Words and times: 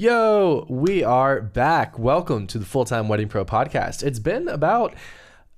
Yo, 0.00 0.64
we 0.68 1.02
are 1.02 1.42
back. 1.42 1.98
Welcome 1.98 2.46
to 2.46 2.58
the 2.60 2.64
Full 2.64 2.84
Time 2.84 3.08
Wedding 3.08 3.26
Pro 3.26 3.44
podcast. 3.44 4.04
It's 4.04 4.20
been 4.20 4.46
about 4.46 4.94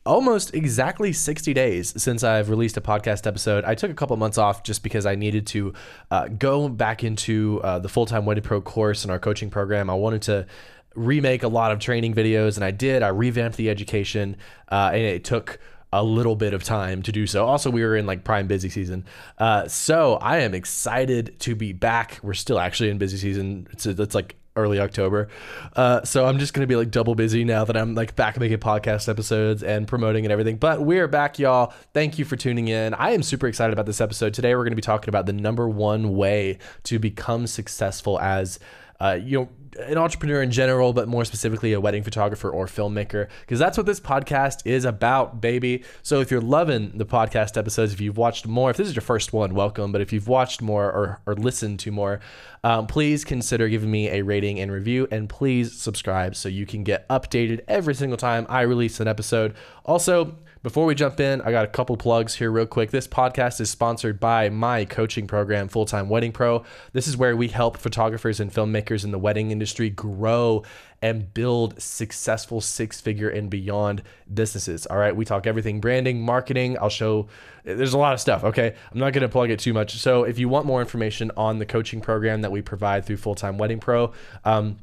almost 0.07 0.55
exactly 0.55 1.13
60 1.13 1.53
days 1.53 2.03
since 2.03 2.25
I've 2.25 2.49
released 2.49 2.79
a 2.79 2.81
podcast 2.81 3.27
episode. 3.27 3.67
I 3.67 3.75
took 3.75 3.91
a 3.91 3.95
couple 3.95 4.17
months 4.17 4.39
off 4.39 4.63
just 4.63 4.83
because 4.83 5.05
I 5.05 5.15
needed 5.15 5.47
to 5.49 5.75
uh, 6.11 6.29
go 6.29 6.71
back 6.71 7.05
into 7.05 7.61
uh, 7.63 7.81
the 7.81 7.91
Full 7.91 8.07
Time 8.07 8.25
Wedding 8.25 8.43
Pro 8.43 8.63
course 8.63 9.05
and 9.05 9.11
our 9.11 9.19
coaching 9.19 9.51
program. 9.51 9.91
I 9.91 9.95
wanted 9.95 10.23
to 10.23 10.47
remake 10.95 11.43
a 11.43 11.49
lot 11.49 11.71
of 11.71 11.79
training 11.79 12.15
videos, 12.15 12.57
and 12.57 12.65
I 12.65 12.71
did. 12.71 13.03
I 13.03 13.09
revamped 13.09 13.59
the 13.59 13.69
education, 13.69 14.39
uh, 14.73 14.89
and 14.95 15.03
it 15.03 15.23
took 15.23 15.59
a 15.93 16.03
little 16.03 16.37
bit 16.37 16.55
of 16.55 16.63
time 16.63 17.03
to 17.03 17.13
do 17.13 17.27
so. 17.27 17.47
Also, 17.47 17.71
we 17.71 17.83
were 17.83 17.97
in 17.97 18.07
like 18.07 18.25
prime 18.25 18.47
busy 18.47 18.69
season. 18.69 19.05
Uh, 19.39 19.67
so 19.67 20.15
I 20.15 20.39
am 20.39 20.55
excited 20.55 21.39
to 21.41 21.55
be 21.55 21.73
back. 21.73 22.21
We're 22.23 22.35
still 22.35 22.59
actually 22.59 22.91
in 22.91 22.99
busy 22.99 23.17
season. 23.17 23.67
It's, 23.73 23.87
it's 23.87 24.15
like 24.15 24.37
early 24.57 24.79
October. 24.79 25.29
Uh, 25.75 26.05
so 26.05 26.27
I'm 26.27 26.39
just 26.39 26.55
going 26.55 26.63
to 26.63 26.67
be 26.67 26.77
like 26.77 26.91
double 26.91 27.15
busy 27.15 27.45
now 27.45 27.65
that 27.65 27.77
I'm 27.77 27.95
like 27.95 28.15
back 28.17 28.39
making 28.39 28.59
podcast 28.59 29.09
episodes 29.09 29.63
and 29.63 29.87
promoting 29.89 30.25
and 30.25 30.33
everything. 30.33 30.57
But 30.57 30.83
we're 30.83 31.09
back, 31.09 31.39
y'all. 31.39 31.73
Thank 31.93 32.19
you 32.19 32.25
for 32.25 32.37
tuning 32.37 32.69
in. 32.69 32.95
I 32.95 33.11
am 33.11 33.23
super 33.23 33.47
excited 33.47 33.73
about 33.73 33.87
this 33.87 34.01
episode. 34.01 34.35
Today, 34.35 34.55
we're 34.55 34.65
going 34.65 34.73
to 34.73 34.77
be 34.77 34.83
talking 34.83 35.09
about 35.09 35.27
the 35.27 35.33
number 35.33 35.69
one 35.69 36.17
way 36.17 36.59
to 36.85 36.99
become 36.99 37.47
successful 37.47 38.21
as 38.21 38.59
uh, 39.01 39.19
you 39.21 39.41
know, 39.41 39.49
an 39.79 39.99
entrepreneur 39.99 40.43
in 40.43 40.51
general, 40.51 40.93
but 40.93 41.09
more 41.09 41.25
specifically 41.25 41.73
a 41.73 41.81
wedding 41.81 42.03
photographer 42.03 42.51
or 42.51 42.67
filmmaker, 42.67 43.29
because 43.41 43.59
that's 43.59 43.77
what 43.77 43.87
this 43.87 44.01
podcast 44.01 44.63
is 44.65 44.85
about, 44.85 45.41
baby. 45.41 45.85
So 46.03 46.21
if 46.21 46.31
you're 46.31 46.41
loving 46.41 46.93
the 46.97 47.07
podcast 47.07 47.57
episodes, 47.57 47.93
if 47.93 48.01
you've 48.01 48.17
watched 48.17 48.47
more, 48.47 48.71
if 48.71 48.77
this 48.77 48.89
is 48.89 48.95
your 48.95 49.03
first 49.03 49.33
one, 49.33 49.55
welcome. 49.55 49.93
But 49.93 50.01
if 50.01 50.13
you've 50.13 50.29
watched 50.29 50.61
more 50.61 50.87
or, 50.87 51.21
or 51.27 51.35
listened 51.35 51.79
to 51.81 51.91
more, 51.91 52.21
um, 52.65 52.87
please 52.87 53.25
consider 53.25 53.69
giving 53.69 53.91
me 53.91 54.09
a 54.11 54.23
rating 54.23 54.61
and 54.61 54.71
review, 54.71 55.09
and 55.11 55.29
please 55.29 55.81
subscribe 55.81 56.37
so 56.37 56.49
you 56.49 56.67
can 56.67 56.85
get 56.85 57.09
updated 57.09 57.61
every 57.69 57.95
single 57.95 58.19
time 58.19 58.47
I 58.49 58.63
release 58.63 59.01
an 59.01 59.09
episode. 59.09 59.55
Also, 59.85 60.37
before 60.63 60.85
we 60.85 60.95
jump 60.95 61.21
in, 61.21 61.41
I 61.41 61.53
got 61.53 61.65
a 61.65 61.69
couple 61.69 61.97
plugs 61.97 62.35
here, 62.35 62.51
real 62.51 62.67
quick. 62.67 62.91
This 62.91 63.09
podcast 63.09 63.61
is 63.61 63.71
sponsored 63.71 64.21
by 64.21 64.51
my 64.51 64.85
coaching 64.85 65.27
program, 65.27 65.69
Full 65.69 65.87
Time 65.87 66.11
Wedding 66.11 66.33
Pro. 66.33 66.65
This 66.93 67.09
is 67.09 67.17
where 67.17 67.35
we 67.35 67.49
help 67.49 67.79
photographers 67.79 68.41
and 68.41 68.53
filmmakers 68.53 69.03
in 69.03 69.11
the 69.11 69.19
wedding 69.19 69.53
industry 69.53 69.89
grow 69.89 70.63
and 71.01 71.33
build 71.33 71.81
successful 71.81 72.61
six 72.61 73.01
figure 73.01 73.31
and 73.31 73.49
beyond 73.49 74.03
businesses. 74.33 74.85
All 74.85 74.99
right. 74.99 75.17
We 75.17 75.25
talk 75.25 75.47
everything 75.47 75.81
branding, 75.81 76.21
marketing. 76.21 76.77
I'll 76.79 76.91
show, 76.91 77.29
there's 77.65 77.95
a 77.95 77.99
lot 77.99 78.13
of 78.13 78.21
stuff. 78.21 78.45
Okay. 78.45 78.75
I'm 78.93 78.99
not 78.99 79.15
going 79.15 79.23
to 79.23 79.31
plug 79.31 79.49
it 79.49 79.61
too 79.61 79.73
much. 79.73 79.97
So 79.97 80.25
if 80.25 80.39
you 80.39 80.51
want 80.51 80.67
more 80.67 80.83
information 80.83 81.31
on 81.39 81.59
the 81.59 81.65
coaching 81.65 82.03
program 82.03 82.43
that 82.43 82.53
we 82.53 82.61
provide 82.61 83.07
through 83.07 83.17
Full 83.17 83.35
Time 83.35 83.57
Wedding 83.57 83.81
Pro, 83.81 84.13
um, 84.45 84.77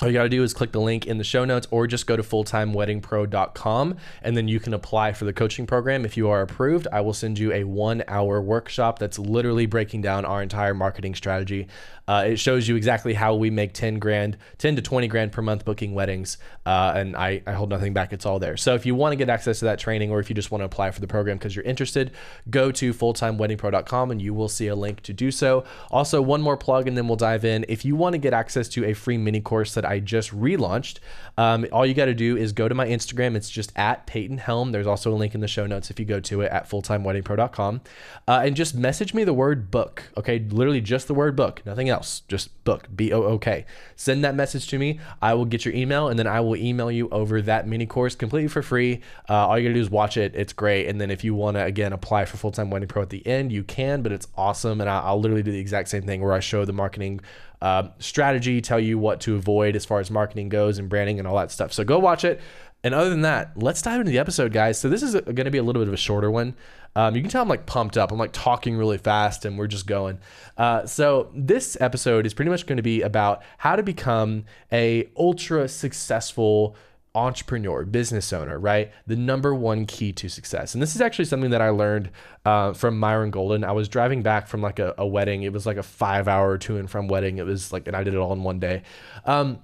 all 0.00 0.06
you 0.06 0.14
got 0.14 0.22
to 0.22 0.28
do 0.28 0.44
is 0.44 0.54
click 0.54 0.70
the 0.70 0.80
link 0.80 1.06
in 1.06 1.18
the 1.18 1.24
show 1.24 1.44
notes 1.44 1.66
or 1.72 1.88
just 1.88 2.06
go 2.06 2.16
to 2.16 2.22
fulltimeweddingpro.com 2.22 3.96
and 4.22 4.36
then 4.36 4.46
you 4.46 4.60
can 4.60 4.72
apply 4.72 5.12
for 5.12 5.24
the 5.24 5.32
coaching 5.32 5.66
program. 5.66 6.04
If 6.04 6.16
you 6.16 6.28
are 6.30 6.40
approved, 6.40 6.86
I 6.92 7.00
will 7.00 7.12
send 7.12 7.36
you 7.36 7.52
a 7.52 7.64
one 7.64 8.04
hour 8.06 8.40
workshop 8.40 9.00
that's 9.00 9.18
literally 9.18 9.66
breaking 9.66 10.02
down 10.02 10.24
our 10.24 10.40
entire 10.40 10.74
marketing 10.74 11.16
strategy. 11.16 11.66
Uh, 12.08 12.24
it 12.28 12.38
shows 12.38 12.66
you 12.66 12.74
exactly 12.74 13.12
how 13.12 13.34
we 13.34 13.50
make 13.50 13.74
10 13.74 13.98
grand, 13.98 14.38
10 14.56 14.76
to 14.76 14.82
20 14.82 15.06
grand 15.08 15.30
per 15.30 15.42
month 15.42 15.66
booking 15.66 15.92
weddings. 15.92 16.38
Uh, 16.64 16.94
and 16.96 17.14
I, 17.14 17.42
I 17.46 17.52
hold 17.52 17.68
nothing 17.68 17.92
back. 17.92 18.14
It's 18.14 18.24
all 18.24 18.38
there. 18.38 18.56
So 18.56 18.74
if 18.74 18.86
you 18.86 18.94
want 18.94 19.12
to 19.12 19.16
get 19.16 19.28
access 19.28 19.58
to 19.58 19.66
that 19.66 19.78
training 19.78 20.10
or 20.10 20.18
if 20.18 20.30
you 20.30 20.34
just 20.34 20.50
want 20.50 20.62
to 20.62 20.64
apply 20.64 20.90
for 20.90 21.02
the 21.02 21.06
program 21.06 21.36
because 21.36 21.54
you're 21.54 21.66
interested, 21.66 22.12
go 22.48 22.72
to 22.72 22.94
fulltimeweddingpro.com 22.94 24.10
and 24.10 24.22
you 24.22 24.32
will 24.32 24.48
see 24.48 24.68
a 24.68 24.74
link 24.74 25.02
to 25.02 25.12
do 25.12 25.30
so. 25.30 25.64
Also, 25.90 26.22
one 26.22 26.40
more 26.40 26.56
plug 26.56 26.88
and 26.88 26.96
then 26.96 27.06
we'll 27.08 27.16
dive 27.16 27.44
in. 27.44 27.66
If 27.68 27.84
you 27.84 27.94
want 27.94 28.14
to 28.14 28.18
get 28.18 28.32
access 28.32 28.70
to 28.70 28.86
a 28.86 28.94
free 28.94 29.18
mini 29.18 29.42
course 29.42 29.74
that 29.74 29.84
I 29.84 30.00
just 30.00 30.30
relaunched, 30.30 31.00
um, 31.36 31.66
all 31.72 31.84
you 31.84 31.92
got 31.92 32.06
to 32.06 32.14
do 32.14 32.38
is 32.38 32.54
go 32.54 32.68
to 32.68 32.74
my 32.74 32.86
Instagram. 32.86 33.36
It's 33.36 33.50
just 33.50 33.70
at 33.76 34.06
Peyton 34.06 34.38
Helm. 34.38 34.72
There's 34.72 34.86
also 34.86 35.12
a 35.12 35.14
link 35.14 35.34
in 35.34 35.42
the 35.42 35.48
show 35.48 35.66
notes 35.66 35.90
if 35.90 36.00
you 36.00 36.06
go 36.06 36.20
to 36.20 36.40
it 36.40 36.50
at 36.50 36.70
fulltimeweddingpro.com 36.70 37.82
uh, 38.26 38.42
and 38.44 38.56
just 38.56 38.74
message 38.74 39.12
me 39.12 39.24
the 39.24 39.34
word 39.34 39.70
book. 39.70 40.04
Okay. 40.16 40.38
Literally 40.38 40.80
just 40.80 41.06
the 41.06 41.14
word 41.14 41.36
book, 41.36 41.60
nothing 41.66 41.90
else 41.90 41.97
else. 41.98 42.22
Just 42.28 42.64
book, 42.64 42.88
B 42.94 43.12
O 43.12 43.22
O 43.24 43.38
K. 43.38 43.66
Send 43.96 44.24
that 44.24 44.34
message 44.34 44.68
to 44.68 44.78
me. 44.78 45.00
I 45.20 45.34
will 45.34 45.44
get 45.44 45.64
your 45.64 45.74
email 45.74 46.08
and 46.08 46.18
then 46.18 46.26
I 46.26 46.40
will 46.40 46.56
email 46.56 46.90
you 46.90 47.08
over 47.10 47.42
that 47.42 47.66
mini 47.66 47.86
course 47.86 48.14
completely 48.14 48.48
for 48.48 48.62
free. 48.62 49.00
Uh, 49.28 49.48
all 49.48 49.58
you 49.58 49.64
gotta 49.64 49.74
do 49.74 49.80
is 49.80 49.90
watch 49.90 50.16
it. 50.16 50.34
It's 50.34 50.52
great. 50.52 50.86
And 50.86 51.00
then 51.00 51.10
if 51.10 51.24
you 51.24 51.34
wanna, 51.34 51.64
again, 51.64 51.92
apply 51.92 52.24
for 52.24 52.36
Full 52.36 52.52
Time 52.52 52.70
Wedding 52.70 52.88
Pro 52.88 53.02
at 53.02 53.10
the 53.10 53.26
end, 53.26 53.52
you 53.52 53.64
can, 53.64 54.02
but 54.02 54.12
it's 54.12 54.28
awesome. 54.36 54.80
And 54.80 54.88
I'll, 54.88 55.04
I'll 55.04 55.20
literally 55.20 55.42
do 55.42 55.52
the 55.52 55.58
exact 55.58 55.88
same 55.88 56.04
thing 56.04 56.22
where 56.22 56.32
I 56.32 56.40
show 56.40 56.64
the 56.64 56.72
marketing 56.72 57.20
uh, 57.60 57.88
strategy, 57.98 58.60
tell 58.60 58.78
you 58.78 58.98
what 58.98 59.20
to 59.22 59.34
avoid 59.34 59.74
as 59.74 59.84
far 59.84 59.98
as 59.98 60.10
marketing 60.10 60.48
goes 60.48 60.78
and 60.78 60.88
branding 60.88 61.18
and 61.18 61.26
all 61.26 61.36
that 61.36 61.50
stuff. 61.50 61.72
So 61.72 61.82
go 61.82 61.98
watch 61.98 62.24
it. 62.24 62.40
And 62.84 62.94
other 62.94 63.10
than 63.10 63.22
that, 63.22 63.60
let's 63.60 63.82
dive 63.82 63.98
into 64.00 64.12
the 64.12 64.20
episode, 64.20 64.52
guys. 64.52 64.78
So 64.78 64.88
this 64.88 65.02
is 65.02 65.14
going 65.14 65.44
to 65.44 65.50
be 65.50 65.58
a 65.58 65.64
little 65.64 65.82
bit 65.82 65.88
of 65.88 65.94
a 65.94 65.98
shorter 65.98 66.30
one. 66.30 66.54
Um, 66.98 67.14
you 67.14 67.22
can 67.22 67.30
tell 67.30 67.42
I'm 67.42 67.48
like 67.48 67.64
pumped 67.64 67.96
up. 67.96 68.10
I'm 68.10 68.18
like 68.18 68.32
talking 68.32 68.76
really 68.76 68.98
fast, 68.98 69.44
and 69.44 69.56
we're 69.56 69.68
just 69.68 69.86
going. 69.86 70.18
Uh, 70.56 70.84
so 70.84 71.30
this 71.32 71.76
episode 71.80 72.26
is 72.26 72.34
pretty 72.34 72.50
much 72.50 72.66
going 72.66 72.78
to 72.78 72.82
be 72.82 73.02
about 73.02 73.44
how 73.58 73.76
to 73.76 73.84
become 73.84 74.46
a 74.72 75.08
ultra 75.16 75.68
successful 75.68 76.74
entrepreneur, 77.14 77.84
business 77.84 78.32
owner, 78.32 78.58
right? 78.58 78.90
The 79.06 79.14
number 79.14 79.54
one 79.54 79.86
key 79.86 80.12
to 80.14 80.28
success. 80.28 80.74
And 80.74 80.82
this 80.82 80.96
is 80.96 81.00
actually 81.00 81.26
something 81.26 81.50
that 81.50 81.62
I 81.62 81.68
learned 81.68 82.10
uh, 82.44 82.72
from 82.72 82.98
Myron 82.98 83.30
Golden. 83.30 83.62
I 83.62 83.70
was 83.70 83.88
driving 83.88 84.22
back 84.22 84.48
from 84.48 84.60
like 84.60 84.80
a, 84.80 84.96
a, 84.98 85.06
wedding. 85.06 85.44
It 85.44 85.52
was 85.52 85.66
like 85.66 85.76
a 85.76 85.84
five 85.84 86.26
hour 86.26 86.58
to 86.58 86.78
and 86.78 86.90
from 86.90 87.06
wedding. 87.06 87.38
It 87.38 87.46
was 87.46 87.72
like, 87.72 87.86
and 87.86 87.96
I 87.96 88.02
did 88.02 88.14
it 88.14 88.18
all 88.18 88.32
in 88.32 88.42
one 88.42 88.58
day. 88.58 88.82
Um, 89.24 89.60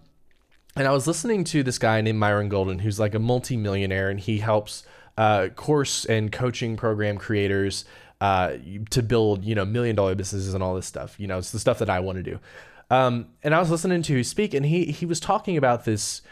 and 0.77 0.87
I 0.87 0.93
was 0.93 1.09
listening 1.09 1.43
to 1.45 1.65
this 1.65 1.81
guy 1.81 2.01
named 2.01 2.21
Myron 2.21 2.49
Golden, 2.49 2.79
who's 2.79 3.01
like 3.01 3.17
a 3.17 3.19
multimillionaire, 3.19 4.09
and 4.09 4.21
he 4.21 4.39
helps 4.39 4.85
uh, 5.17 5.49
course 5.55 6.05
and 6.05 6.33
coaching 6.33 6.77
program 6.77 7.19
creators 7.19 7.85
uh, 8.21 8.55
to 8.91 9.03
build, 9.03 9.45
you 9.45 9.55
know, 9.55 9.65
million 9.65 9.95
dollar 9.97 10.15
businesses 10.15 10.55
and 10.55 10.63
all 10.63 10.75
this 10.75 10.87
stuff. 10.87 11.19
You 11.19 11.27
know, 11.27 11.39
it's 11.39 11.51
the 11.51 11.59
stuff 11.59 11.79
that 11.79 11.91
I 11.91 12.01
want 12.01 12.17
to 12.17 12.23
do. 12.23 12.39
Um, 12.91 13.27
and 13.43 13.55
I 13.55 13.61
was 13.61 13.71
listening 13.71 14.03
to 14.03 14.23
speak, 14.25 14.55
and 14.55 14.65
he 14.67 14.87
he 14.87 15.07
was 15.07 15.21
talking 15.21 15.57
about 15.57 15.85
this 15.85 16.23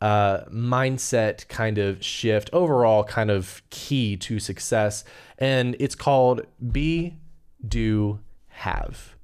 uh, 0.00 0.44
mindset 0.50 1.48
kind 1.48 1.78
of 1.78 2.02
shift, 2.04 2.50
overall 2.52 3.04
kind 3.04 3.30
of 3.30 3.62
key 3.70 4.16
to 4.18 4.38
success, 4.38 5.04
and 5.38 5.76
it's 5.78 5.94
called 5.94 6.42
be, 6.70 7.18
do, 7.66 8.20
have. 8.48 9.16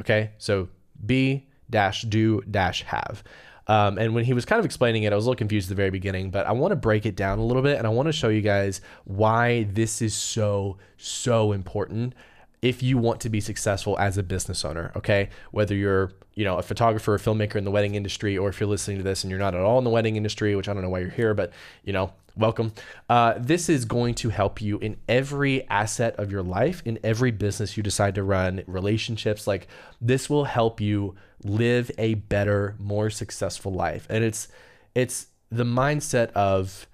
Okay, 0.00 0.32
so 0.38 0.68
be 1.04 1.48
dash 1.70 2.02
do 2.02 2.42
dash 2.50 2.82
have. 2.82 3.22
Um, 3.68 3.98
and 3.98 4.14
when 4.14 4.24
he 4.24 4.32
was 4.32 4.44
kind 4.44 4.58
of 4.58 4.64
explaining 4.64 5.02
it, 5.02 5.12
I 5.12 5.16
was 5.16 5.26
a 5.26 5.28
little 5.28 5.38
confused 5.38 5.66
at 5.66 5.70
the 5.70 5.74
very 5.74 5.90
beginning, 5.90 6.30
but 6.30 6.46
I 6.46 6.52
want 6.52 6.72
to 6.72 6.76
break 6.76 7.04
it 7.04 7.16
down 7.16 7.38
a 7.38 7.44
little 7.44 7.62
bit 7.62 7.78
and 7.78 7.86
I 7.86 7.90
want 7.90 8.06
to 8.06 8.12
show 8.12 8.28
you 8.28 8.42
guys 8.42 8.80
why 9.04 9.64
this 9.64 10.00
is 10.00 10.14
so, 10.14 10.78
so 10.96 11.52
important 11.52 12.14
if 12.62 12.82
you 12.82 12.98
want 12.98 13.20
to 13.20 13.28
be 13.28 13.40
successful 13.40 13.98
as 13.98 14.18
a 14.18 14.22
business 14.22 14.64
owner, 14.64 14.90
okay? 14.96 15.28
Whether 15.50 15.74
you're, 15.74 16.12
you 16.34 16.44
know, 16.44 16.56
a 16.58 16.62
photographer 16.62 17.14
or 17.14 17.18
filmmaker 17.18 17.56
in 17.56 17.64
the 17.64 17.70
wedding 17.70 17.94
industry, 17.94 18.36
or 18.36 18.48
if 18.48 18.58
you're 18.58 18.68
listening 18.68 18.96
to 18.96 19.02
this 19.02 19.24
and 19.24 19.30
you're 19.30 19.38
not 19.38 19.54
at 19.54 19.60
all 19.60 19.78
in 19.78 19.84
the 19.84 19.90
wedding 19.90 20.16
industry, 20.16 20.56
which 20.56 20.68
I 20.68 20.72
don't 20.72 20.82
know 20.82 20.88
why 20.88 21.00
you're 21.00 21.10
here, 21.10 21.34
but 21.34 21.52
you 21.84 21.92
know, 21.92 22.12
welcome. 22.36 22.72
Uh, 23.08 23.34
this 23.38 23.68
is 23.68 23.84
going 23.84 24.14
to 24.16 24.30
help 24.30 24.60
you 24.60 24.78
in 24.78 24.96
every 25.08 25.68
asset 25.68 26.16
of 26.16 26.32
your 26.32 26.42
life, 26.42 26.82
in 26.84 26.98
every 27.04 27.30
business 27.30 27.76
you 27.76 27.82
decide 27.82 28.14
to 28.14 28.22
run, 28.22 28.62
relationships. 28.66 29.46
Like 29.46 29.68
this 30.00 30.30
will 30.30 30.44
help 30.44 30.80
you 30.80 31.14
live 31.42 31.90
a 31.98 32.14
better, 32.14 32.76
more 32.78 33.10
successful 33.10 33.72
life. 33.72 34.06
And 34.10 34.24
it's 34.24 34.48
it's 34.94 35.26
the 35.50 35.64
mindset 35.64 36.32
of 36.32 36.86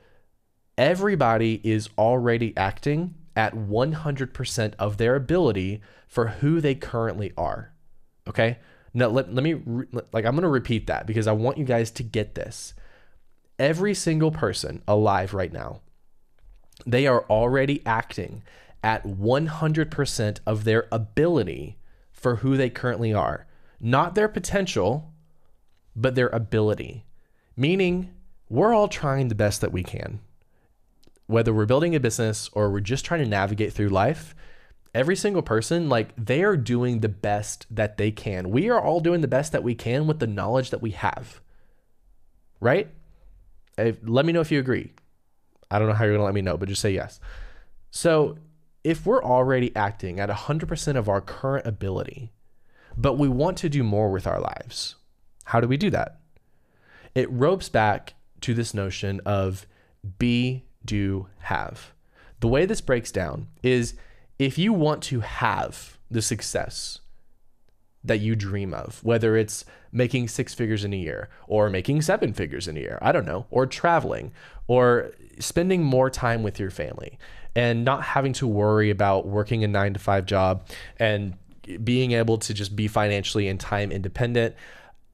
everybody 0.76 1.60
is 1.62 1.88
already 1.97 2.56
acting 2.56 3.14
at 3.36 3.54
100% 3.54 4.75
of 4.78 4.97
their 4.98 5.14
ability 5.14 5.81
for 6.06 6.28
who 6.28 6.60
they 6.60 6.75
currently 6.75 7.32
are. 7.36 7.72
Okay? 8.28 8.58
Now 8.92 9.06
let, 9.08 9.32
let 9.32 9.42
me 9.42 9.54
re, 9.54 9.86
like 10.12 10.25
I'm 10.25 10.32
going 10.32 10.42
to 10.42 10.48
repeat 10.48 10.86
that 10.88 11.06
because 11.06 11.26
I 11.26 11.32
want 11.32 11.58
you 11.58 11.64
guys 11.64 11.90
to 11.93 12.02
get 12.02 12.34
this. 12.34 12.75
Every 13.58 13.94
single 13.94 14.31
person 14.31 14.82
alive 14.87 15.32
right 15.32 15.52
now, 15.52 15.81
they 16.84 17.06
are 17.06 17.25
already 17.31 17.81
acting 17.87 18.43
at 18.82 19.05
100% 19.05 20.38
of 20.44 20.64
their 20.64 20.88
ability 20.90 21.78
for 22.12 22.37
who 22.37 22.56
they 22.56 22.70
currently 22.70 23.14
are. 23.14 23.46
Not 23.82 24.14
their 24.14 24.29
potential, 24.29 25.12
but 25.94 26.14
their 26.14 26.29
ability. 26.29 27.05
Meaning, 27.56 28.14
we're 28.49 28.73
all 28.73 28.88
trying 28.88 29.29
the 29.29 29.34
best 29.34 29.61
that 29.61 29.73
we 29.73 29.82
can 29.82 30.20
whether 31.32 31.52
we're 31.52 31.67
building 31.67 31.94
a 31.94 32.00
business 32.00 32.50
or 32.52 32.70
we're 32.70 32.81
just 32.81 33.05
trying 33.05 33.23
to 33.23 33.29
navigate 33.29 33.73
through 33.73 33.88
life, 33.88 34.34
every 34.94 35.17
single 35.17 35.43
person, 35.43 35.88
like 35.88 36.12
they 36.17 36.43
are 36.43 36.56
doing 36.56 37.00
the 37.00 37.08
best 37.08 37.67
that 37.70 37.96
they 37.96 38.11
can. 38.11 38.50
We 38.50 38.69
are 38.69 38.81
all 38.81 39.00
doing 39.00 39.23
the 39.23 39.29
best 39.29 39.52
that 39.52 39.62
we 39.62 39.75
can 39.75 40.06
with 40.06 40.19
the 40.19 40.26
knowledge 40.26 40.70
that 40.70 40.82
we 40.82 40.90
have. 40.90 41.40
Right? 42.61 42.88
If, 43.79 43.99
let 44.02 44.26
me 44.26 44.32
know 44.32 44.40
if 44.40 44.52
you 44.52 44.58
agree. 44.58 44.93
I 45.70 45.79
don't 45.79 45.88
know 45.88 45.94
how 45.94 46.05
you're 46.05 46.19
to 46.19 46.23
let 46.23 46.34
me 46.34 46.43
know, 46.43 46.58
but 46.58 46.69
just 46.69 46.82
say 46.82 46.93
yes. 46.93 47.19
So, 47.90 48.37
if 48.84 49.06
we're 49.06 49.23
already 49.23 49.75
acting 49.76 50.19
at 50.20 50.29
100% 50.29 50.96
of 50.96 51.08
our 51.08 51.20
current 51.20 51.67
ability, 51.67 52.32
but 52.97 53.19
we 53.19 53.29
want 53.29 53.56
to 53.59 53.69
do 53.69 53.83
more 53.83 54.11
with 54.11 54.27
our 54.27 54.41
lives, 54.41 54.97
How 55.44 55.61
do 55.61 55.69
we 55.69 55.77
do 55.77 55.91
that? 55.91 56.21
It 57.15 57.31
ropes 57.31 57.69
back 57.69 58.15
to 58.43 58.55
this 58.55 58.75
notion 58.75 59.21
of 59.27 59.67
be, 60.19 60.65
do, 60.85 61.29
have. 61.41 61.93
The 62.41 62.49
way 62.49 62.67
this 62.67 62.81
breaks 62.81 63.12
down 63.12 63.49
is 63.62 63.94
if 64.39 64.59
you 64.59 64.73
want 64.73 65.03
to 65.05 65.21
have 65.21 65.99
the 66.11 66.23
success 66.23 67.00
that 68.05 68.21
you 68.21 68.35
dream 68.35 68.75
of, 68.75 69.03
whether 69.05 69.37
it's 69.37 69.65
making 69.93 70.27
six 70.29 70.55
figures 70.55 70.85
in 70.85 70.93
a 70.93 70.97
year 70.97 71.29
or 71.47 71.71
making 71.71 72.03
seven 72.03 72.33
figures 72.33 72.67
in 72.67 72.77
a 72.77 72.81
year, 72.81 72.99
I 73.00 73.12
don't 73.12 73.27
know, 73.27 73.47
or 73.50 73.67
traveling 73.67 74.33
or 74.67 75.12
spending 75.39 75.83
more 75.83 76.11
time 76.11 76.43
with 76.43 76.59
your 76.59 76.71
family 76.71 77.19
and 77.55 77.85
not 77.85 78.03
having 78.03 78.33
to 78.33 78.47
worry 78.47 78.91
about 78.91 79.27
working 79.27 79.62
a 79.62 79.69
nine 79.69 79.93
to 79.93 80.00
five 80.00 80.27
job 80.27 80.67
and 80.99 81.35
being 81.85 82.12
able 82.12 82.38
to 82.38 82.55
just 82.55 82.75
be 82.75 82.88
financially 82.88 83.49
and 83.49 83.59
time 83.59 83.93
independent 83.93 84.55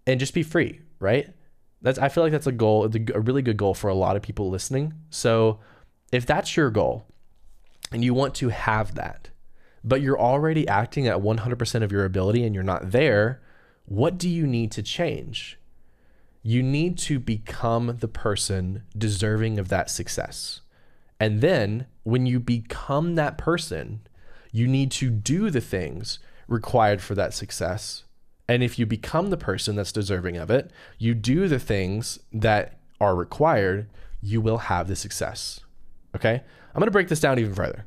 and 0.06 0.18
just 0.18 0.34
be 0.34 0.42
free, 0.42 0.80
right? 0.98 1.28
That's 1.82 1.98
I 1.98 2.08
feel 2.08 2.24
like 2.24 2.32
that's 2.32 2.46
a 2.46 2.52
goal, 2.52 2.90
a 3.14 3.20
really 3.20 3.42
good 3.42 3.56
goal 3.56 3.74
for 3.74 3.88
a 3.88 3.94
lot 3.94 4.16
of 4.16 4.22
people 4.22 4.50
listening. 4.50 4.94
So 5.10 5.60
if 6.10 6.26
that's 6.26 6.56
your 6.56 6.70
goal 6.70 7.06
and 7.92 8.04
you 8.04 8.14
want 8.14 8.34
to 8.36 8.48
have 8.48 8.94
that, 8.94 9.30
but 9.84 10.00
you're 10.00 10.18
already 10.18 10.66
acting 10.66 11.06
at 11.06 11.18
100% 11.18 11.82
of 11.82 11.92
your 11.92 12.04
ability 12.04 12.44
and 12.44 12.54
you're 12.54 12.64
not 12.64 12.90
there, 12.90 13.40
what 13.84 14.18
do 14.18 14.28
you 14.28 14.46
need 14.46 14.72
to 14.72 14.82
change? 14.82 15.58
You 16.42 16.62
need 16.62 16.98
to 16.98 17.18
become 17.18 17.98
the 18.00 18.08
person 18.08 18.82
deserving 18.96 19.58
of 19.58 19.68
that 19.68 19.90
success. 19.90 20.62
And 21.20 21.40
then 21.40 21.86
when 22.02 22.26
you 22.26 22.40
become 22.40 23.14
that 23.14 23.38
person, 23.38 24.00
you 24.52 24.66
need 24.66 24.90
to 24.92 25.10
do 25.10 25.50
the 25.50 25.60
things 25.60 26.18
required 26.48 27.00
for 27.00 27.14
that 27.14 27.34
success. 27.34 28.04
And 28.48 28.62
if 28.62 28.78
you 28.78 28.86
become 28.86 29.30
the 29.30 29.36
person 29.36 29.76
that's 29.76 29.92
deserving 29.92 30.36
of 30.38 30.50
it, 30.50 30.70
you 30.98 31.14
do 31.14 31.46
the 31.46 31.58
things 31.58 32.18
that 32.32 32.80
are 33.00 33.14
required, 33.14 33.88
you 34.20 34.40
will 34.40 34.58
have 34.58 34.88
the 34.88 34.96
success. 34.96 35.60
Okay? 36.16 36.42
I'm 36.74 36.80
going 36.80 36.86
to 36.86 36.90
break 36.90 37.08
this 37.08 37.20
down 37.20 37.38
even 37.38 37.54
further 37.54 37.84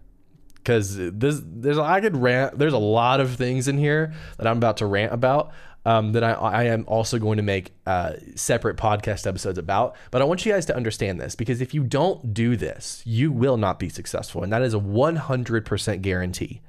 because 0.55 0.95
this 0.95 1.41
there's 1.43 1.77
I 1.77 1.99
could 2.01 2.17
rant. 2.17 2.57
There's 2.57 2.73
a 2.73 2.77
lot 2.77 3.19
of 3.19 3.35
things 3.35 3.67
in 3.67 3.77
here 3.77 4.13
that 4.37 4.47
I'm 4.47 4.57
about 4.57 4.77
to 4.77 4.85
rant 4.85 5.13
about. 5.13 5.51
Um, 5.83 6.11
that 6.11 6.23
I, 6.23 6.33
I 6.33 6.63
am 6.65 6.85
also 6.87 7.17
going 7.17 7.37
to 7.37 7.43
make 7.43 7.73
uh, 7.87 8.13
separate 8.35 8.77
podcast 8.77 9.25
episodes 9.25 9.57
about. 9.57 9.95
But 10.11 10.21
I 10.21 10.25
want 10.25 10.45
you 10.45 10.51
guys 10.51 10.67
to 10.67 10.75
understand 10.75 11.19
this 11.19 11.33
because 11.33 11.59
if 11.59 11.73
you 11.73 11.83
don't 11.83 12.35
do 12.35 12.55
this, 12.55 13.01
you 13.03 13.31
will 13.31 13.57
not 13.57 13.79
be 13.79 13.89
successful. 13.89 14.43
And 14.43 14.53
that 14.53 14.61
is 14.61 14.75
a 14.75 14.79
100% 14.79 16.01
guarantee. 16.03 16.61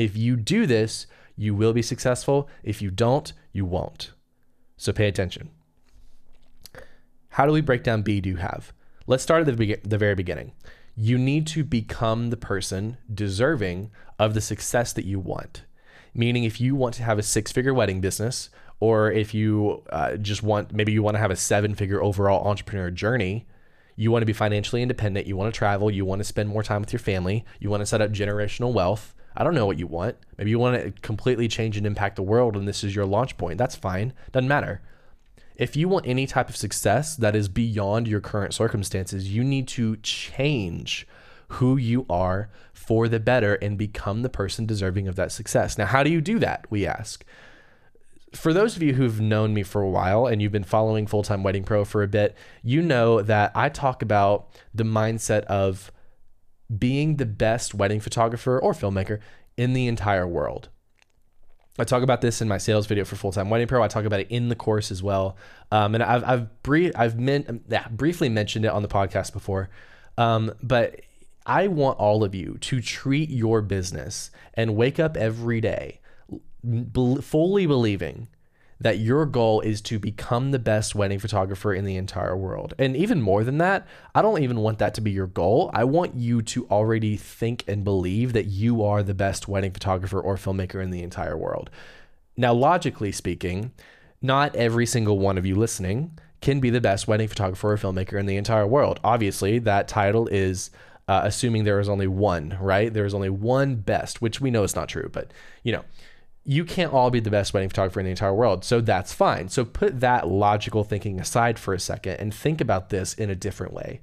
If 0.00 0.16
you 0.16 0.36
do 0.36 0.66
this, 0.66 1.06
you 1.36 1.54
will 1.54 1.72
be 1.72 1.82
successful. 1.82 2.48
If 2.62 2.80
you 2.80 2.90
don't, 2.90 3.32
you 3.52 3.66
won't. 3.66 4.12
So 4.76 4.92
pay 4.92 5.08
attention. 5.08 5.50
How 7.30 7.44
do 7.44 7.52
we 7.52 7.60
break 7.60 7.82
down 7.82 8.02
be, 8.02 8.20
do, 8.20 8.30
you 8.30 8.36
have? 8.36 8.72
Let's 9.06 9.22
start 9.22 9.46
at 9.46 9.56
the, 9.56 9.78
the 9.84 9.98
very 9.98 10.14
beginning 10.14 10.52
you 10.96 11.16
need 11.16 11.46
to 11.46 11.64
become 11.64 12.30
the 12.30 12.36
person 12.36 12.96
deserving 13.12 13.90
of 14.18 14.34
the 14.34 14.40
success 14.40 14.92
that 14.92 15.04
you 15.04 15.18
want. 15.18 15.64
Meaning, 16.12 16.44
if 16.44 16.60
you 16.60 16.74
want 16.74 16.94
to 16.96 17.04
have 17.04 17.18
a 17.18 17.22
six 17.22 17.52
figure 17.52 17.72
wedding 17.72 18.00
business, 18.00 18.50
or 18.80 19.12
if 19.12 19.32
you 19.32 19.82
uh, 19.90 20.16
just 20.16 20.42
want, 20.42 20.72
maybe 20.72 20.92
you 20.92 21.02
want 21.02 21.14
to 21.14 21.20
have 21.20 21.30
a 21.30 21.36
seven 21.36 21.74
figure 21.74 22.02
overall 22.02 22.46
entrepreneur 22.48 22.90
journey, 22.90 23.46
you 23.96 24.10
want 24.10 24.22
to 24.22 24.26
be 24.26 24.32
financially 24.32 24.82
independent, 24.82 25.26
you 25.26 25.36
want 25.36 25.52
to 25.52 25.56
travel, 25.56 25.90
you 25.90 26.04
want 26.04 26.20
to 26.20 26.24
spend 26.24 26.48
more 26.48 26.62
time 26.62 26.80
with 26.80 26.92
your 26.92 27.00
family, 27.00 27.44
you 27.60 27.70
want 27.70 27.80
to 27.80 27.86
set 27.86 28.00
up 28.00 28.10
generational 28.10 28.72
wealth. 28.72 29.14
I 29.36 29.44
don't 29.44 29.54
know 29.54 29.66
what 29.66 29.78
you 29.78 29.86
want. 29.86 30.16
Maybe 30.36 30.50
you 30.50 30.58
want 30.58 30.82
to 30.82 30.90
completely 31.02 31.48
change 31.48 31.76
and 31.76 31.86
impact 31.86 32.16
the 32.16 32.22
world, 32.22 32.56
and 32.56 32.66
this 32.66 32.82
is 32.82 32.94
your 32.94 33.06
launch 33.06 33.36
point. 33.36 33.58
That's 33.58 33.76
fine. 33.76 34.12
Doesn't 34.32 34.48
matter 34.48 34.80
if 35.60 35.76
you 35.76 35.90
want 35.90 36.06
any 36.06 36.26
type 36.26 36.48
of 36.48 36.56
success 36.56 37.14
that 37.16 37.36
is 37.36 37.46
beyond 37.46 38.08
your 38.08 38.20
current 38.20 38.54
circumstances, 38.54 39.30
you 39.30 39.44
need 39.44 39.68
to 39.68 39.96
change 39.98 41.06
who 41.48 41.76
you 41.76 42.06
are 42.08 42.48
for 42.72 43.08
the 43.08 43.20
better 43.20 43.56
and 43.56 43.76
become 43.76 44.22
the 44.22 44.30
person 44.30 44.64
deserving 44.64 45.06
of 45.06 45.16
that 45.16 45.30
success. 45.30 45.76
Now, 45.76 45.84
how 45.84 46.02
do 46.02 46.08
you 46.08 46.22
do 46.22 46.38
that? 46.38 46.64
We 46.70 46.86
ask. 46.86 47.26
For 48.32 48.54
those 48.54 48.74
of 48.74 48.82
you 48.82 48.94
who've 48.94 49.20
known 49.20 49.52
me 49.52 49.62
for 49.62 49.82
a 49.82 49.90
while 49.90 50.26
and 50.26 50.40
you've 50.40 50.50
been 50.50 50.64
following 50.64 51.06
Full 51.06 51.24
Time 51.24 51.42
Wedding 51.42 51.64
Pro 51.64 51.84
for 51.84 52.02
a 52.02 52.08
bit, 52.08 52.34
you 52.62 52.80
know 52.80 53.20
that 53.20 53.52
I 53.54 53.68
talk 53.68 54.00
about 54.00 54.48
the 54.72 54.84
mindset 54.84 55.42
of 55.42 55.92
being 56.78 57.16
the 57.16 57.26
best 57.26 57.74
wedding 57.74 58.00
photographer 58.00 58.58
or 58.58 58.72
filmmaker 58.72 59.20
in 59.56 59.72
the 59.72 59.86
entire 59.86 60.26
world. 60.26 60.68
I 61.78 61.84
talk 61.84 62.02
about 62.02 62.20
this 62.20 62.42
in 62.42 62.48
my 62.48 62.58
sales 62.58 62.86
video 62.86 63.04
for 63.04 63.16
Full 63.16 63.32
Time 63.32 63.48
Wedding 63.48 63.66
Pro. 63.66 63.82
I 63.82 63.88
talk 63.88 64.04
about 64.04 64.20
it 64.20 64.28
in 64.30 64.48
the 64.48 64.56
course 64.56 64.90
as 64.90 65.02
well. 65.02 65.36
Um, 65.72 65.94
and 65.94 66.04
I've 66.04 66.24
I've 66.24 66.62
brief 66.62 66.92
I've 66.94 67.18
men- 67.18 67.64
yeah, 67.68 67.88
briefly 67.88 68.28
mentioned 68.28 68.64
it 68.64 68.68
on 68.68 68.82
the 68.82 68.88
podcast 68.88 69.32
before. 69.32 69.70
Um, 70.18 70.52
but 70.62 71.00
I 71.46 71.68
want 71.68 71.98
all 71.98 72.22
of 72.22 72.34
you 72.34 72.58
to 72.60 72.80
treat 72.80 73.30
your 73.30 73.62
business 73.62 74.30
and 74.54 74.76
wake 74.76 75.00
up 75.00 75.16
every 75.16 75.60
day 75.60 76.00
fully 77.22 77.66
believing 77.66 78.28
that 78.80 78.98
your 78.98 79.26
goal 79.26 79.60
is 79.60 79.82
to 79.82 79.98
become 79.98 80.50
the 80.50 80.58
best 80.58 80.94
wedding 80.94 81.18
photographer 81.18 81.72
in 81.74 81.84
the 81.84 81.96
entire 81.96 82.36
world. 82.36 82.72
And 82.78 82.96
even 82.96 83.20
more 83.20 83.44
than 83.44 83.58
that, 83.58 83.86
I 84.14 84.22
don't 84.22 84.42
even 84.42 84.60
want 84.60 84.78
that 84.78 84.94
to 84.94 85.02
be 85.02 85.10
your 85.10 85.26
goal. 85.26 85.70
I 85.74 85.84
want 85.84 86.14
you 86.14 86.40
to 86.42 86.66
already 86.68 87.16
think 87.16 87.62
and 87.68 87.84
believe 87.84 88.32
that 88.32 88.46
you 88.46 88.82
are 88.82 89.02
the 89.02 89.14
best 89.14 89.48
wedding 89.48 89.72
photographer 89.72 90.18
or 90.18 90.36
filmmaker 90.36 90.82
in 90.82 90.90
the 90.90 91.02
entire 91.02 91.36
world. 91.36 91.68
Now, 92.36 92.54
logically 92.54 93.12
speaking, 93.12 93.72
not 94.22 94.56
every 94.56 94.86
single 94.86 95.18
one 95.18 95.36
of 95.36 95.44
you 95.44 95.56
listening 95.56 96.18
can 96.40 96.58
be 96.58 96.70
the 96.70 96.80
best 96.80 97.06
wedding 97.06 97.28
photographer 97.28 97.72
or 97.72 97.76
filmmaker 97.76 98.18
in 98.18 98.24
the 98.24 98.36
entire 98.36 98.66
world. 98.66 98.98
Obviously, 99.04 99.58
that 99.58 99.88
title 99.88 100.26
is 100.28 100.70
uh, 101.06 101.20
assuming 101.24 101.64
there 101.64 101.80
is 101.80 101.88
only 101.88 102.06
one, 102.06 102.56
right? 102.60 102.94
There 102.94 103.04
is 103.04 103.14
only 103.14 103.30
one 103.30 103.76
best, 103.76 104.22
which 104.22 104.40
we 104.40 104.50
know 104.50 104.62
is 104.62 104.74
not 104.76 104.88
true, 104.88 105.10
but 105.12 105.32
you 105.64 105.72
know, 105.72 105.84
you 106.50 106.64
can't 106.64 106.92
all 106.92 107.10
be 107.10 107.20
the 107.20 107.30
best 107.30 107.54
wedding 107.54 107.68
photographer 107.68 108.00
in 108.00 108.06
the 108.06 108.10
entire 108.10 108.34
world. 108.34 108.64
So 108.64 108.80
that's 108.80 109.12
fine. 109.12 109.48
So 109.48 109.64
put 109.64 110.00
that 110.00 110.26
logical 110.26 110.82
thinking 110.82 111.20
aside 111.20 111.60
for 111.60 111.74
a 111.74 111.78
second 111.78 112.16
and 112.16 112.34
think 112.34 112.60
about 112.60 112.88
this 112.88 113.14
in 113.14 113.30
a 113.30 113.36
different 113.36 113.72
way. 113.72 114.00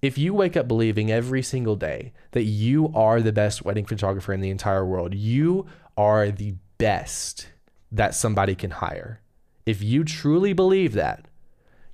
If 0.00 0.16
you 0.16 0.32
wake 0.32 0.56
up 0.56 0.68
believing 0.68 1.10
every 1.10 1.42
single 1.42 1.74
day 1.74 2.12
that 2.30 2.44
you 2.44 2.92
are 2.94 3.20
the 3.20 3.32
best 3.32 3.64
wedding 3.64 3.84
photographer 3.84 4.32
in 4.32 4.40
the 4.40 4.50
entire 4.50 4.86
world, 4.86 5.12
you 5.12 5.66
are 5.96 6.30
the 6.30 6.54
best 6.78 7.48
that 7.90 8.14
somebody 8.14 8.54
can 8.54 8.70
hire. 8.70 9.20
If 9.66 9.82
you 9.82 10.04
truly 10.04 10.52
believe 10.52 10.92
that, 10.92 11.26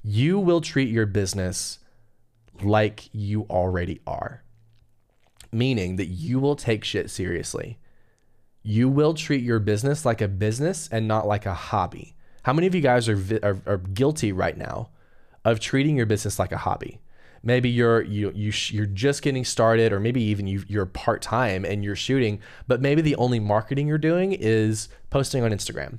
you 0.02 0.38
will 0.38 0.60
treat 0.60 0.90
your 0.90 1.06
business 1.06 1.78
like 2.62 3.08
you 3.14 3.46
already 3.48 4.02
are, 4.06 4.44
meaning 5.50 5.96
that 5.96 6.08
you 6.08 6.40
will 6.40 6.56
take 6.56 6.84
shit 6.84 7.08
seriously 7.08 7.78
you 8.64 8.88
will 8.88 9.12
treat 9.12 9.42
your 9.42 9.60
business 9.60 10.04
like 10.04 10.22
a 10.22 10.26
business 10.26 10.88
and 10.90 11.06
not 11.06 11.26
like 11.26 11.44
a 11.44 11.54
hobby. 11.54 12.16
How 12.42 12.54
many 12.54 12.66
of 12.66 12.74
you 12.74 12.80
guys 12.80 13.08
are, 13.08 13.18
are, 13.42 13.60
are 13.66 13.78
guilty 13.78 14.32
right 14.32 14.56
now 14.56 14.88
of 15.44 15.60
treating 15.60 15.96
your 15.96 16.06
business 16.06 16.38
like 16.38 16.50
a 16.50 16.56
hobby? 16.56 17.00
Maybe 17.42 17.68
you're 17.68 18.00
you 18.00 18.32
you 18.34 18.52
you're 18.70 18.86
just 18.86 19.20
getting 19.20 19.44
started, 19.44 19.92
or 19.92 20.00
maybe 20.00 20.22
even 20.22 20.46
you 20.46 20.64
you're 20.66 20.86
part 20.86 21.20
time 21.20 21.66
and 21.66 21.84
you're 21.84 21.94
shooting, 21.94 22.40
but 22.66 22.80
maybe 22.80 23.02
the 23.02 23.16
only 23.16 23.38
marketing 23.38 23.86
you're 23.86 23.98
doing 23.98 24.32
is 24.32 24.88
posting 25.10 25.44
on 25.44 25.50
Instagram. 25.50 25.98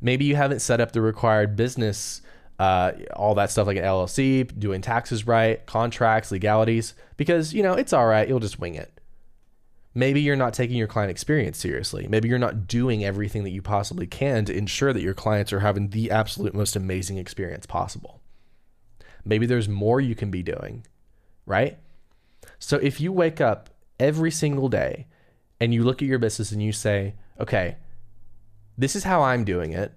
Maybe 0.00 0.24
you 0.24 0.34
haven't 0.34 0.60
set 0.60 0.80
up 0.80 0.92
the 0.92 1.02
required 1.02 1.56
business, 1.56 2.22
uh, 2.58 2.92
all 3.14 3.34
that 3.34 3.50
stuff 3.50 3.66
like 3.66 3.76
an 3.76 3.84
LLC, 3.84 4.58
doing 4.58 4.80
taxes 4.80 5.26
right, 5.26 5.64
contracts, 5.66 6.30
legalities, 6.30 6.94
because 7.18 7.52
you 7.52 7.62
know 7.62 7.74
it's 7.74 7.92
all 7.92 8.06
right. 8.06 8.26
You'll 8.26 8.40
just 8.40 8.58
wing 8.58 8.74
it 8.74 8.97
maybe 9.98 10.20
you're 10.20 10.36
not 10.36 10.54
taking 10.54 10.76
your 10.76 10.86
client 10.86 11.10
experience 11.10 11.58
seriously. 11.58 12.06
Maybe 12.06 12.28
you're 12.28 12.38
not 12.38 12.68
doing 12.68 13.04
everything 13.04 13.42
that 13.42 13.50
you 13.50 13.60
possibly 13.60 14.06
can 14.06 14.44
to 14.44 14.56
ensure 14.56 14.92
that 14.92 15.02
your 15.02 15.12
clients 15.12 15.52
are 15.52 15.58
having 15.58 15.88
the 15.88 16.12
absolute 16.12 16.54
most 16.54 16.76
amazing 16.76 17.18
experience 17.18 17.66
possible. 17.66 18.20
Maybe 19.24 19.44
there's 19.44 19.68
more 19.68 20.00
you 20.00 20.14
can 20.14 20.30
be 20.30 20.44
doing, 20.44 20.86
right? 21.46 21.78
So 22.60 22.76
if 22.76 23.00
you 23.00 23.10
wake 23.10 23.40
up 23.40 23.70
every 23.98 24.30
single 24.30 24.68
day 24.68 25.08
and 25.60 25.74
you 25.74 25.82
look 25.82 26.00
at 26.00 26.08
your 26.08 26.20
business 26.20 26.52
and 26.52 26.62
you 26.62 26.70
say, 26.70 27.16
okay, 27.40 27.76
this 28.76 28.94
is 28.94 29.02
how 29.02 29.22
I'm 29.22 29.42
doing 29.42 29.72
it. 29.72 29.92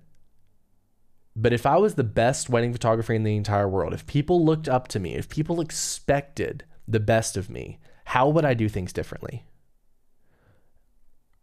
But 1.36 1.54
if 1.54 1.68
I 1.68 1.78
was 1.78 1.94
the 1.94 2.04
best 2.04 2.50
wedding 2.50 2.74
photographer 2.74 3.14
in 3.14 3.24
the 3.24 3.36
entire 3.36 3.70
world, 3.70 3.94
if 3.94 4.08
people 4.08 4.44
looked 4.44 4.68
up 4.68 4.88
to 4.90 5.00
me, 5.00 5.14
if 5.14 5.30
people 5.30 5.62
expected 5.62 6.66
the 6.88 7.00
best 7.00 7.38
of 7.38 7.52
me, 7.52 7.80
how 8.06 8.28
would 8.30 8.46
I 8.46 8.56
do 8.56 8.68
things 8.68 8.92
differently? 8.92 9.46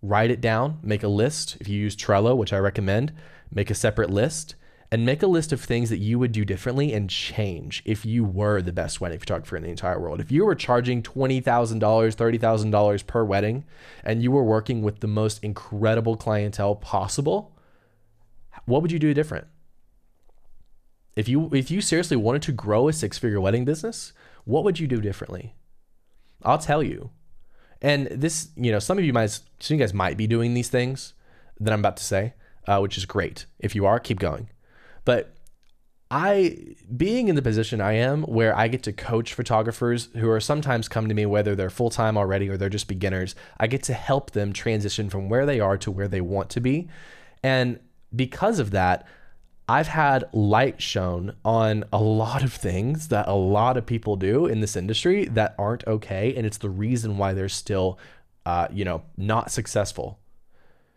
Write 0.02 0.30
it 0.30 0.40
down, 0.40 0.78
make 0.82 1.02
a 1.02 1.08
list. 1.08 1.56
If 1.60 1.68
you 1.68 1.78
use 1.78 1.96
Trello, 1.96 2.36
which 2.36 2.52
I 2.52 2.58
recommend, 2.58 3.12
make 3.52 3.70
a 3.70 3.74
separate 3.74 4.10
list 4.10 4.54
and 4.90 5.04
make 5.04 5.22
a 5.22 5.26
list 5.26 5.52
of 5.52 5.60
things 5.60 5.90
that 5.90 5.98
you 5.98 6.18
would 6.18 6.32
do 6.32 6.44
differently 6.44 6.94
and 6.94 7.10
change 7.10 7.82
if 7.84 8.06
you 8.06 8.24
were 8.24 8.62
the 8.62 8.72
best 8.72 9.00
wedding 9.00 9.18
photographer 9.18 9.56
in 9.56 9.62
the 9.62 9.68
entire 9.68 10.00
world. 10.00 10.20
If 10.20 10.32
you 10.32 10.46
were 10.46 10.54
charging 10.54 11.02
$20,000, 11.02 11.42
$30,000 11.42 13.06
per 13.06 13.24
wedding 13.24 13.64
and 14.02 14.22
you 14.22 14.30
were 14.30 14.44
working 14.44 14.82
with 14.82 15.00
the 15.00 15.06
most 15.06 15.44
incredible 15.44 16.16
clientele 16.16 16.74
possible, 16.74 17.54
what 18.64 18.80
would 18.80 18.92
you 18.92 18.98
do 18.98 19.12
different? 19.12 19.46
If 21.16 21.28
you 21.28 21.50
if 21.52 21.70
you 21.70 21.80
seriously 21.80 22.16
wanted 22.16 22.42
to 22.42 22.52
grow 22.52 22.88
a 22.88 22.92
six-figure 22.92 23.40
wedding 23.40 23.64
business, 23.64 24.12
what 24.44 24.62
would 24.62 24.78
you 24.78 24.86
do 24.86 25.00
differently? 25.00 25.54
I'll 26.44 26.58
tell 26.58 26.82
you. 26.82 27.10
And 27.80 28.06
this, 28.08 28.48
you 28.56 28.72
know, 28.72 28.78
some 28.78 28.98
of 28.98 29.04
you 29.04 29.12
might, 29.12 29.30
some 29.30 29.44
of 29.60 29.70
you 29.70 29.78
guys 29.78 29.94
might 29.94 30.16
be 30.16 30.26
doing 30.26 30.54
these 30.54 30.68
things 30.68 31.14
that 31.60 31.72
I'm 31.72 31.80
about 31.80 31.96
to 31.98 32.04
say, 32.04 32.34
uh, 32.66 32.78
which 32.80 32.98
is 32.98 33.06
great. 33.06 33.46
If 33.58 33.74
you 33.74 33.86
are, 33.86 34.00
keep 34.00 34.18
going. 34.18 34.50
But 35.04 35.34
I, 36.10 36.74
being 36.96 37.28
in 37.28 37.34
the 37.34 37.42
position 37.42 37.80
I 37.80 37.92
am, 37.92 38.22
where 38.22 38.56
I 38.56 38.68
get 38.68 38.82
to 38.84 38.92
coach 38.92 39.34
photographers 39.34 40.08
who 40.16 40.30
are 40.30 40.40
sometimes 40.40 40.88
come 40.88 41.08
to 41.08 41.14
me, 41.14 41.26
whether 41.26 41.54
they're 41.54 41.70
full 41.70 41.90
time 41.90 42.16
already 42.16 42.48
or 42.48 42.56
they're 42.56 42.68
just 42.68 42.88
beginners, 42.88 43.34
I 43.58 43.66
get 43.66 43.82
to 43.84 43.94
help 43.94 44.30
them 44.30 44.52
transition 44.52 45.10
from 45.10 45.28
where 45.28 45.44
they 45.44 45.60
are 45.60 45.76
to 45.78 45.90
where 45.90 46.08
they 46.08 46.22
want 46.22 46.48
to 46.50 46.60
be. 46.60 46.88
And 47.42 47.78
because 48.14 48.58
of 48.58 48.70
that, 48.70 49.06
I've 49.68 49.88
had 49.88 50.24
light 50.32 50.80
shown 50.80 51.34
on 51.44 51.84
a 51.92 51.98
lot 51.98 52.42
of 52.42 52.54
things 52.54 53.08
that 53.08 53.28
a 53.28 53.34
lot 53.34 53.76
of 53.76 53.84
people 53.84 54.16
do 54.16 54.46
in 54.46 54.60
this 54.60 54.76
industry 54.76 55.26
that 55.26 55.54
aren't 55.58 55.86
okay, 55.86 56.34
and 56.34 56.46
it's 56.46 56.56
the 56.56 56.70
reason 56.70 57.18
why 57.18 57.34
they're 57.34 57.50
still, 57.50 57.98
uh, 58.46 58.68
you 58.72 58.84
know, 58.84 59.02
not 59.18 59.50
successful. 59.50 60.18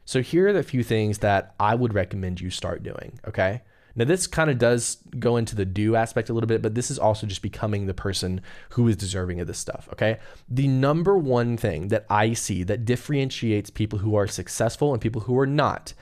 So 0.06 0.22
here 0.22 0.48
are 0.48 0.54
the 0.54 0.64
few 0.64 0.84
things 0.84 1.18
that 1.20 1.54
I 1.60 1.76
would 1.76 1.94
recommend 1.94 2.40
you 2.40 2.50
start 2.50 2.82
doing. 2.82 3.20
Okay. 3.28 3.62
Now 3.94 4.06
this 4.06 4.26
kind 4.26 4.50
of 4.50 4.58
does 4.58 5.00
go 5.20 5.36
into 5.36 5.56
the 5.56 5.66
do 5.66 5.98
aspect 5.98 6.30
a 6.30 6.34
little 6.34 6.48
bit, 6.48 6.62
but 6.62 6.76
this 6.76 6.90
is 6.90 6.98
also 6.98 7.28
just 7.28 7.42
becoming 7.42 7.86
the 7.86 7.94
person 7.94 8.42
who 8.72 8.88
is 8.88 8.96
deserving 8.96 9.42
of 9.42 9.48
this 9.48 9.60
stuff. 9.60 9.90
Okay. 9.92 10.18
The 10.50 10.68
number 10.68 11.18
one 11.18 11.58
thing 11.58 11.90
that 11.90 12.06
I 12.10 12.34
see 12.34 12.64
that 12.64 12.86
differentiates 12.86 13.70
people 13.70 14.00
who 14.00 14.16
are 14.16 14.28
successful 14.28 14.94
and 14.94 15.02
people 15.02 15.22
who 15.22 15.38
are 15.38 15.48
not 15.48 15.94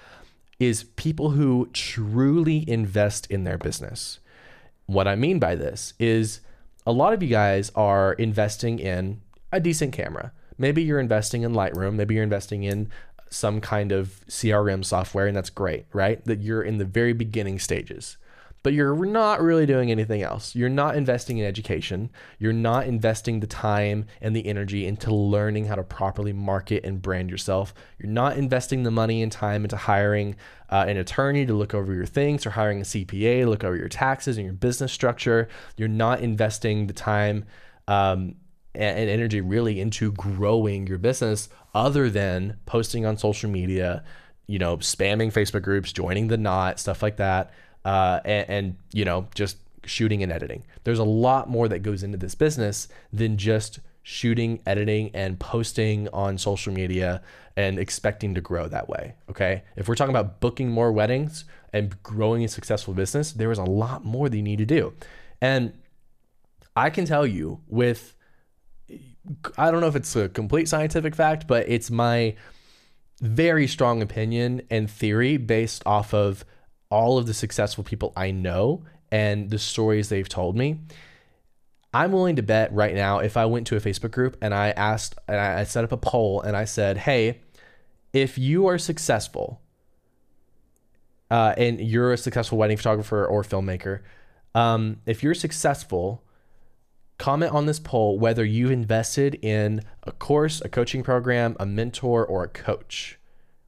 is 0.59 0.83
people 0.83 1.31
who 1.31 1.69
truly 1.73 2.69
invest 2.69 3.25
in 3.31 3.43
their 3.43 3.57
business. 3.57 4.19
What 4.85 5.07
I 5.07 5.15
mean 5.15 5.39
by 5.39 5.55
this 5.55 5.93
is 5.99 6.41
a 6.85 6.91
lot 6.91 7.13
of 7.13 7.23
you 7.23 7.29
guys 7.29 7.71
are 7.75 8.13
investing 8.13 8.79
in 8.79 9.21
a 9.51 9.59
decent 9.59 9.93
camera. 9.93 10.31
Maybe 10.57 10.83
you're 10.83 10.99
investing 10.99 11.43
in 11.43 11.53
Lightroom, 11.53 11.93
maybe 11.93 12.15
you're 12.15 12.23
investing 12.23 12.63
in 12.63 12.89
some 13.29 13.61
kind 13.61 13.91
of 13.91 14.21
CRM 14.27 14.83
software, 14.83 15.27
and 15.27 15.37
that's 15.37 15.49
great, 15.49 15.85
right? 15.93 16.23
That 16.25 16.41
you're 16.41 16.63
in 16.63 16.77
the 16.77 16.85
very 16.85 17.13
beginning 17.13 17.59
stages 17.59 18.17
but 18.61 18.73
you're 18.73 19.05
not 19.05 19.41
really 19.41 19.65
doing 19.65 19.89
anything 19.89 20.21
else. 20.21 20.53
You're 20.53 20.69
not 20.69 20.95
investing 20.95 21.37
in 21.37 21.45
education. 21.45 22.09
You're 22.39 22.51
not 22.51 22.87
investing 22.87 23.39
the 23.39 23.47
time 23.47 24.05
and 24.21 24.35
the 24.35 24.45
energy 24.45 24.85
into 24.85 25.13
learning 25.13 25.65
how 25.65 25.75
to 25.75 25.83
properly 25.83 26.33
market 26.33 26.83
and 26.83 27.01
brand 27.01 27.29
yourself. 27.29 27.73
You're 27.97 28.11
not 28.11 28.37
investing 28.37 28.83
the 28.83 28.91
money 28.91 29.23
and 29.23 29.31
time 29.31 29.63
into 29.63 29.77
hiring 29.77 30.35
uh, 30.69 30.85
an 30.87 30.97
attorney 30.97 31.45
to 31.45 31.53
look 31.53 31.73
over 31.73 31.93
your 31.93 32.05
things 32.05 32.45
or 32.45 32.49
hiring 32.49 32.81
a 32.81 32.83
CPA 32.83 33.43
to 33.43 33.49
look 33.49 33.63
over 33.63 33.77
your 33.77 33.89
taxes 33.89 34.37
and 34.37 34.45
your 34.45 34.53
business 34.53 34.91
structure. 34.91 35.47
You're 35.77 35.87
not 35.87 36.19
investing 36.19 36.87
the 36.87 36.93
time 36.93 37.45
um, 37.87 38.35
and, 38.75 38.99
and 38.99 39.09
energy 39.09 39.39
really 39.39 39.79
into 39.79 40.11
growing 40.11 40.85
your 40.85 40.97
business 40.97 41.47
other 41.73 42.09
than 42.09 42.57
posting 42.65 43.05
on 43.05 43.17
social 43.17 43.49
media, 43.49 44.03
you 44.47 44.59
know, 44.59 44.77
spamming 44.77 45.31
Facebook 45.31 45.61
groups, 45.61 45.93
joining 45.93 46.27
the 46.27 46.37
knot, 46.37 46.77
stuff 46.77 47.01
like 47.01 47.15
that 47.17 47.53
uh, 47.89 48.19
and, 48.23 48.49
and 48.49 48.77
you 48.93 49.03
know 49.03 49.27
just 49.33 49.57
shooting 49.83 50.21
and 50.21 50.31
editing. 50.31 50.63
There's 50.83 50.99
a 50.99 51.03
lot 51.03 51.49
more 51.49 51.67
that 51.67 51.79
goes 51.79 52.03
into 52.03 52.19
this 52.19 52.35
business 52.35 52.87
than 53.11 53.35
just 53.37 53.79
shooting, 54.03 54.61
editing, 54.67 55.09
and 55.15 55.39
posting 55.39 56.07
on 56.09 56.37
social 56.37 56.71
media 56.71 57.23
and 57.57 57.79
expecting 57.79 58.35
to 58.35 58.41
grow 58.41 58.67
that 58.67 58.87
way. 58.89 59.15
Okay. 59.27 59.63
If 59.75 59.87
we're 59.87 59.95
talking 59.95 60.15
about 60.15 60.39
booking 60.39 60.69
more 60.69 60.91
weddings 60.91 61.45
and 61.73 62.01
growing 62.03 62.43
a 62.43 62.47
successful 62.47 62.93
business, 62.93 63.31
there 63.31 63.51
is 63.51 63.57
a 63.57 63.63
lot 63.63 64.05
more 64.05 64.29
that 64.29 64.37
you 64.37 64.43
need 64.43 64.59
to 64.59 64.65
do. 64.67 64.93
And 65.41 65.73
I 66.75 66.91
can 66.91 67.05
tell 67.05 67.25
you 67.25 67.61
with, 67.67 68.15
I 69.57 69.71
don't 69.71 69.81
know 69.81 69.87
if 69.87 69.95
it's 69.95 70.15
a 70.15 70.29
complete 70.29 70.69
scientific 70.69 71.15
fact, 71.15 71.47
but 71.47 71.67
it's 71.67 71.89
my 71.89 72.35
very 73.19 73.65
strong 73.65 74.03
opinion 74.03 74.61
and 74.69 74.89
theory 74.89 75.37
based 75.37 75.81
off 75.87 76.13
of 76.13 76.45
all 76.89 77.17
of 77.17 77.27
the 77.27 77.33
successful 77.33 77.83
people 77.83 78.13
I 78.15 78.31
know 78.31 78.83
and 79.11 79.49
the 79.49 79.59
stories 79.59 80.09
they've 80.09 80.29
told 80.29 80.55
me, 80.55 80.79
I'm 81.93 82.11
willing 82.11 82.35
to 82.35 82.43
bet 82.43 82.71
right 82.73 82.93
now 82.93 83.19
if 83.19 83.35
I 83.35 83.45
went 83.45 83.67
to 83.67 83.75
a 83.75 83.79
Facebook 83.79 84.11
group 84.11 84.37
and 84.41 84.53
I 84.53 84.71
asked 84.71 85.15
and 85.27 85.37
I 85.37 85.63
set 85.63 85.83
up 85.83 85.91
a 85.91 85.97
poll 85.97 86.41
and 86.41 86.55
I 86.55 86.65
said, 86.65 86.97
"Hey, 86.97 87.41
if 88.13 88.37
you 88.37 88.67
are 88.67 88.77
successful 88.77 89.59
uh, 91.31 91.55
and 91.57 91.79
you're 91.81 92.13
a 92.13 92.17
successful 92.17 92.57
wedding 92.57 92.77
photographer 92.77 93.25
or 93.25 93.43
filmmaker, 93.43 94.01
um, 94.53 95.01
if 95.05 95.23
you're 95.23 95.35
successful." 95.35 96.23
Comment 97.17 97.51
on 97.51 97.65
this 97.65 97.79
poll 97.79 98.17
whether 98.17 98.45
you've 98.45 98.71
invested 98.71 99.35
in 99.43 99.81
a 100.03 100.11
course, 100.13 100.61
a 100.61 100.69
coaching 100.69 101.03
program, 101.03 101.53
a 101.59 101.65
mentor, 101.65 102.25
or 102.25 102.45
a 102.45 102.47
coach, 102.47 103.19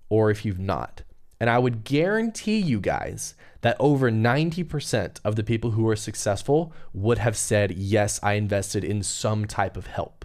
or 0.07 0.31
if 0.31 0.45
you've 0.45 0.57
not. 0.57 1.03
And 1.41 1.49
I 1.49 1.57
would 1.57 1.83
guarantee 1.83 2.59
you 2.59 2.79
guys 2.79 3.33
that 3.61 3.75
over 3.79 4.11
90% 4.11 5.19
of 5.25 5.35
the 5.35 5.43
people 5.43 5.71
who 5.71 5.87
are 5.87 5.95
successful 5.95 6.71
would 6.93 7.17
have 7.17 7.35
said, 7.35 7.71
Yes, 7.71 8.19
I 8.21 8.33
invested 8.33 8.83
in 8.83 9.01
some 9.01 9.45
type 9.45 9.75
of 9.75 9.87
help. 9.87 10.23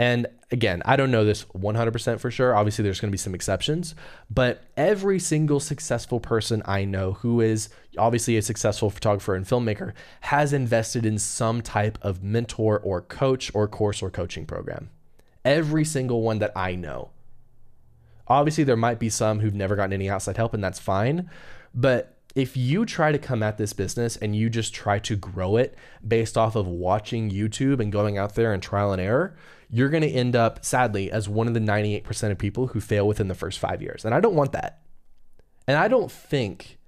And 0.00 0.26
again, 0.50 0.82
I 0.84 0.96
don't 0.96 1.12
know 1.12 1.24
this 1.24 1.44
100% 1.44 2.18
for 2.18 2.28
sure. 2.28 2.56
Obviously, 2.56 2.82
there's 2.82 2.98
going 2.98 3.10
to 3.10 3.12
be 3.12 3.18
some 3.18 3.36
exceptions, 3.36 3.94
but 4.28 4.64
every 4.76 5.20
single 5.20 5.60
successful 5.60 6.18
person 6.18 6.60
I 6.64 6.84
know 6.84 7.12
who 7.12 7.40
is 7.40 7.68
obviously 7.96 8.36
a 8.36 8.42
successful 8.42 8.90
photographer 8.90 9.36
and 9.36 9.46
filmmaker 9.46 9.92
has 10.22 10.52
invested 10.52 11.06
in 11.06 11.20
some 11.20 11.62
type 11.62 11.98
of 12.02 12.24
mentor 12.24 12.80
or 12.80 13.00
coach 13.00 13.52
or 13.54 13.68
course 13.68 14.02
or 14.02 14.10
coaching 14.10 14.44
program. 14.44 14.90
Every 15.44 15.84
single 15.84 16.22
one 16.22 16.40
that 16.40 16.50
I 16.56 16.74
know. 16.74 17.10
Obviously, 18.28 18.64
there 18.64 18.76
might 18.76 18.98
be 18.98 19.08
some 19.08 19.40
who've 19.40 19.54
never 19.54 19.76
gotten 19.76 19.92
any 19.92 20.10
outside 20.10 20.36
help, 20.36 20.54
and 20.54 20.62
that's 20.62 20.78
fine. 20.78 21.30
But 21.74 22.16
if 22.34 22.56
you 22.56 22.84
try 22.84 23.12
to 23.12 23.18
come 23.18 23.42
at 23.42 23.56
this 23.56 23.72
business 23.72 24.16
and 24.16 24.36
you 24.36 24.50
just 24.50 24.74
try 24.74 24.98
to 24.98 25.16
grow 25.16 25.56
it 25.56 25.74
based 26.06 26.36
off 26.36 26.54
of 26.54 26.66
watching 26.66 27.30
YouTube 27.30 27.80
and 27.80 27.90
going 27.90 28.18
out 28.18 28.34
there 28.34 28.52
and 28.52 28.62
trial 28.62 28.92
and 28.92 29.00
error, 29.00 29.34
you're 29.70 29.88
going 29.88 30.02
to 30.02 30.10
end 30.10 30.36
up, 30.36 30.64
sadly, 30.64 31.10
as 31.10 31.28
one 31.28 31.48
of 31.48 31.54
the 31.54 31.60
98% 31.60 32.30
of 32.30 32.38
people 32.38 32.68
who 32.68 32.80
fail 32.80 33.08
within 33.08 33.28
the 33.28 33.34
first 33.34 33.58
five 33.58 33.80
years. 33.80 34.04
And 34.04 34.14
I 34.14 34.20
don't 34.20 34.34
want 34.34 34.52
that. 34.52 34.82
And 35.66 35.78
I 35.78 35.88
don't 35.88 36.12
think 36.12 36.78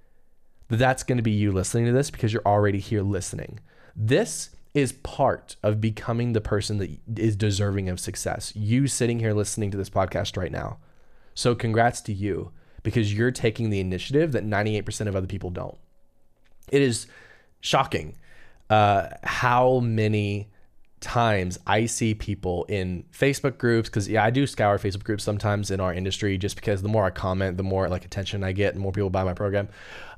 that 0.67 0.77
that's 0.77 1.03
going 1.03 1.17
to 1.17 1.23
be 1.23 1.31
you 1.31 1.51
listening 1.51 1.85
to 1.85 1.91
this 1.91 2.11
because 2.11 2.31
you're 2.31 2.45
already 2.45 2.79
here 2.79 3.01
listening. 3.01 3.59
This 3.95 4.51
is 4.73 4.93
part 4.93 5.55
of 5.63 5.81
becoming 5.81 6.33
the 6.33 6.41
person 6.41 6.77
that 6.77 6.91
is 7.17 7.35
deserving 7.35 7.89
of 7.89 7.99
success. 7.99 8.55
You 8.55 8.87
sitting 8.87 9.19
here 9.19 9.33
listening 9.33 9.71
to 9.71 9.77
this 9.77 9.89
podcast 9.89 10.37
right 10.37 10.51
now. 10.51 10.77
So 11.39 11.55
congrats 11.55 12.01
to 12.01 12.11
you 12.11 12.51
because 12.83 13.13
you're 13.13 13.31
taking 13.31 13.69
the 13.69 13.79
initiative 13.79 14.33
that 14.33 14.45
98% 14.45 15.07
of 15.07 15.15
other 15.15 15.25
people 15.25 15.49
don't. 15.49 15.77
It 16.69 16.81
is 16.81 17.07
shocking 17.61 18.17
uh, 18.69 19.07
how 19.23 19.79
many 19.79 20.49
times 20.99 21.57
I 21.65 21.85
see 21.85 22.13
people 22.13 22.65
in 22.65 23.05
Facebook 23.13 23.57
groups 23.57 23.87
because 23.87 24.09
yeah, 24.09 24.21
I 24.21 24.31
do 24.31 24.45
scour 24.45 24.77
Facebook 24.77 25.05
groups 25.05 25.23
sometimes 25.23 25.71
in 25.71 25.79
our 25.79 25.93
industry 25.93 26.37
just 26.37 26.57
because 26.57 26.81
the 26.81 26.89
more 26.89 27.05
I 27.05 27.09
comment, 27.09 27.55
the 27.55 27.63
more 27.63 27.87
like 27.87 28.03
attention 28.03 28.43
I 28.43 28.51
get, 28.51 28.73
and 28.73 28.83
more 28.83 28.91
people 28.91 29.09
buy 29.09 29.23
my 29.23 29.33
program. 29.33 29.69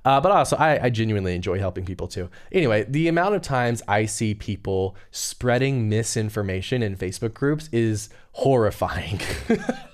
Uh, 0.03 0.19
but 0.19 0.31
also, 0.31 0.55
I, 0.55 0.85
I 0.85 0.89
genuinely 0.89 1.35
enjoy 1.35 1.59
helping 1.59 1.85
people 1.85 2.07
too. 2.07 2.31
Anyway, 2.51 2.83
the 2.89 3.07
amount 3.07 3.35
of 3.35 3.43
times 3.43 3.83
I 3.87 4.07
see 4.07 4.33
people 4.33 4.95
spreading 5.11 5.87
misinformation 5.87 6.81
in 6.81 6.95
Facebook 6.95 7.35
groups 7.35 7.69
is 7.71 8.09
horrifying. 8.31 9.19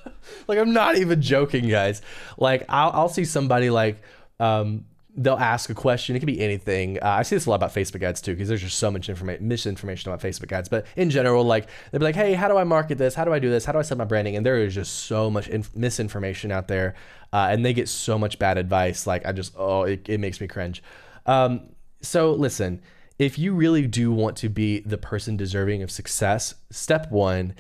like 0.48 0.60
I'm 0.60 0.74
not 0.74 0.98
even 0.98 1.22
joking, 1.22 1.68
guys. 1.68 2.02
Like 2.38 2.66
I'll, 2.70 2.92
I'll 2.92 3.10
see 3.10 3.26
somebody 3.26 3.70
like 3.70 4.02
um, 4.40 4.86
they'll 5.18 5.36
ask 5.36 5.70
a 5.70 5.74
question. 5.74 6.16
It 6.16 6.20
could 6.20 6.28
be 6.28 6.40
anything. 6.40 7.00
Uh, 7.02 7.08
I 7.10 7.24
see 7.24 7.36
this 7.36 7.48
a 7.48 7.50
lot 7.50 7.56
about 7.56 7.74
Facebook 7.74 8.04
ads 8.04 8.22
too, 8.22 8.34
because 8.34 8.48
there's 8.48 8.62
just 8.62 8.78
so 8.78 8.92
much 8.92 9.10
information, 9.10 9.48
misinformation 9.48 10.12
about 10.12 10.22
Facebook 10.22 10.52
ads. 10.52 10.70
But 10.70 10.86
in 10.96 11.10
general, 11.10 11.44
like 11.44 11.68
they'll 11.92 12.00
be 12.00 12.06
like, 12.06 12.16
"Hey, 12.16 12.34
how 12.34 12.48
do 12.48 12.58
I 12.58 12.64
market 12.64 12.98
this? 12.98 13.16
How 13.16 13.26
do 13.26 13.34
I 13.34 13.40
do 13.40 13.50
this? 13.50 13.66
How 13.66 13.72
do 13.72 13.80
I 13.80 13.82
set 13.82 13.98
my 13.98 14.06
branding?" 14.06 14.36
And 14.36 14.46
there 14.46 14.60
is 14.60 14.76
just 14.76 14.94
so 15.06 15.30
much 15.30 15.48
inf- 15.48 15.76
misinformation 15.76 16.52
out 16.52 16.68
there, 16.68 16.96
uh, 17.34 17.48
and 17.50 17.66
they 17.66 17.74
get 17.74 17.90
so 17.90 18.18
much 18.18 18.38
bad 18.38 18.58
advice. 18.58 19.08
Like 19.08 19.26
I 19.26 19.32
just, 19.32 19.54
oh, 19.58 19.84
it, 19.84 20.08
it 20.08 20.20
makes 20.20 20.40
me 20.40 20.48
cringe. 20.48 20.84
Um, 21.26 21.72
so 22.02 22.32
listen, 22.32 22.82
if 23.18 23.40
you 23.40 23.54
really 23.54 23.88
do 23.88 24.12
want 24.12 24.38
to 24.38 24.50
be 24.50 24.82
the 24.82 24.98
person 24.98 25.36
deserving 25.36 25.82
of 25.82 25.90
success, 25.90 26.56
step 26.70 27.12
one 27.12 27.56